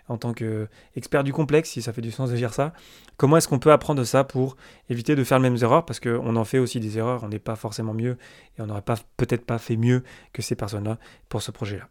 en 0.07 0.17
tant 0.17 0.33
qu'expert 0.33 1.25
du 1.25 1.33
complexe, 1.33 1.69
si 1.69 1.81
ça 1.81 1.91
fait 1.91 2.01
du 2.01 2.11
sens 2.11 2.31
de 2.31 2.35
dire 2.35 2.53
ça, 2.53 2.71
comment 3.17 3.35
est-ce 3.37 3.49
qu'on 3.49 3.59
peut 3.59 3.73
apprendre 3.73 3.99
de 3.99 4.05
ça 4.05 4.23
pour 4.23 4.55
éviter 4.89 5.15
de 5.15 5.23
faire 5.25 5.39
les 5.39 5.49
mêmes 5.49 5.61
erreurs? 5.61 5.85
Parce 5.85 5.99
qu'on 5.99 6.35
en 6.37 6.45
fait 6.45 6.57
aussi 6.57 6.79
des 6.79 6.97
erreurs, 6.97 7.25
on 7.25 7.27
n'est 7.27 7.39
pas 7.39 7.57
forcément 7.57 7.93
mieux 7.93 8.17
et 8.57 8.61
on 8.61 8.67
n'aurait 8.67 8.83
peut-être 9.17 9.45
pas 9.45 9.57
fait 9.57 9.75
mieux 9.75 10.03
que 10.31 10.41
ces 10.41 10.55
personnes-là 10.55 10.97
pour 11.27 11.41
ce 11.41 11.51
projet-là. 11.51 11.89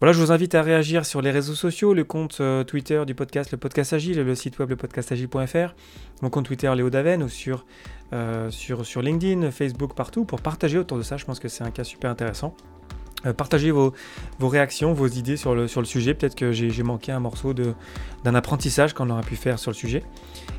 Voilà, 0.00 0.12
je 0.12 0.20
vous 0.20 0.32
invite 0.32 0.56
à 0.56 0.62
réagir 0.62 1.06
sur 1.06 1.22
les 1.22 1.30
réseaux 1.30 1.54
sociaux, 1.54 1.94
le 1.94 2.02
compte 2.02 2.38
euh, 2.40 2.64
Twitter 2.64 3.04
du 3.06 3.14
podcast 3.14 3.52
Le 3.52 3.58
Podcast 3.58 3.92
Agile, 3.92 4.20
le 4.20 4.34
site 4.34 4.58
web 4.58 4.70
lepodcastagile.fr, 4.70 5.74
mon 6.20 6.30
compte 6.30 6.46
Twitter 6.46 6.70
Léo 6.74 6.90
Daven 6.90 7.22
ou 7.22 7.28
sur, 7.28 7.64
euh, 8.12 8.50
sur 8.50 9.02
LinkedIn, 9.02 9.52
Facebook, 9.52 9.94
partout 9.94 10.24
pour 10.24 10.40
partager 10.40 10.78
autour 10.78 10.98
de 10.98 11.02
ça. 11.02 11.16
Je 11.16 11.24
pense 11.24 11.38
que 11.38 11.46
c'est 11.46 11.62
un 11.62 11.70
cas 11.70 11.84
super 11.84 12.10
intéressant. 12.10 12.56
Euh, 13.24 13.32
partagez 13.32 13.70
vos, 13.70 13.94
vos, 14.40 14.48
réactions, 14.48 14.92
vos 14.92 15.06
idées 15.06 15.36
sur 15.36 15.54
le, 15.54 15.68
sur 15.68 15.80
le 15.80 15.86
sujet. 15.86 16.12
Peut-être 16.12 16.34
que 16.34 16.50
j'ai 16.50 16.82
manqué 16.82 17.12
un 17.12 17.20
morceau 17.20 17.54
d'un 17.54 18.34
apprentissage 18.34 18.94
qu'on 18.94 19.10
aurait 19.10 19.22
pu 19.22 19.36
faire 19.36 19.60
sur 19.60 19.70
le 19.70 19.76
sujet. 19.76 20.02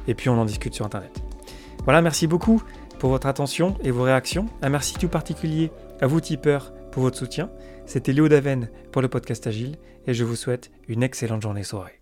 Et 0.07 0.15
puis 0.15 0.29
on 0.29 0.39
en 0.39 0.45
discute 0.45 0.73
sur 0.73 0.85
Internet. 0.85 1.21
Voilà, 1.83 2.01
merci 2.01 2.25
beaucoup 2.25 2.63
pour 2.99 3.09
votre 3.09 3.27
attention 3.27 3.75
et 3.83 3.91
vos 3.91 4.03
réactions. 4.03 4.45
Un 4.61 4.69
merci 4.69 4.93
tout 4.93 5.09
particulier 5.09 5.71
à 5.99 6.07
vous 6.07 6.21
tipeurs 6.21 6.71
pour 6.91 7.03
votre 7.03 7.17
soutien. 7.17 7.49
C'était 7.85 8.13
Léo 8.13 8.27
Daven 8.27 8.69
pour 8.91 9.01
le 9.01 9.07
podcast 9.07 9.45
Agile 9.45 9.75
et 10.07 10.13
je 10.13 10.23
vous 10.23 10.35
souhaite 10.35 10.71
une 10.87 11.03
excellente 11.03 11.43
journée 11.43 11.63
soirée. 11.63 11.93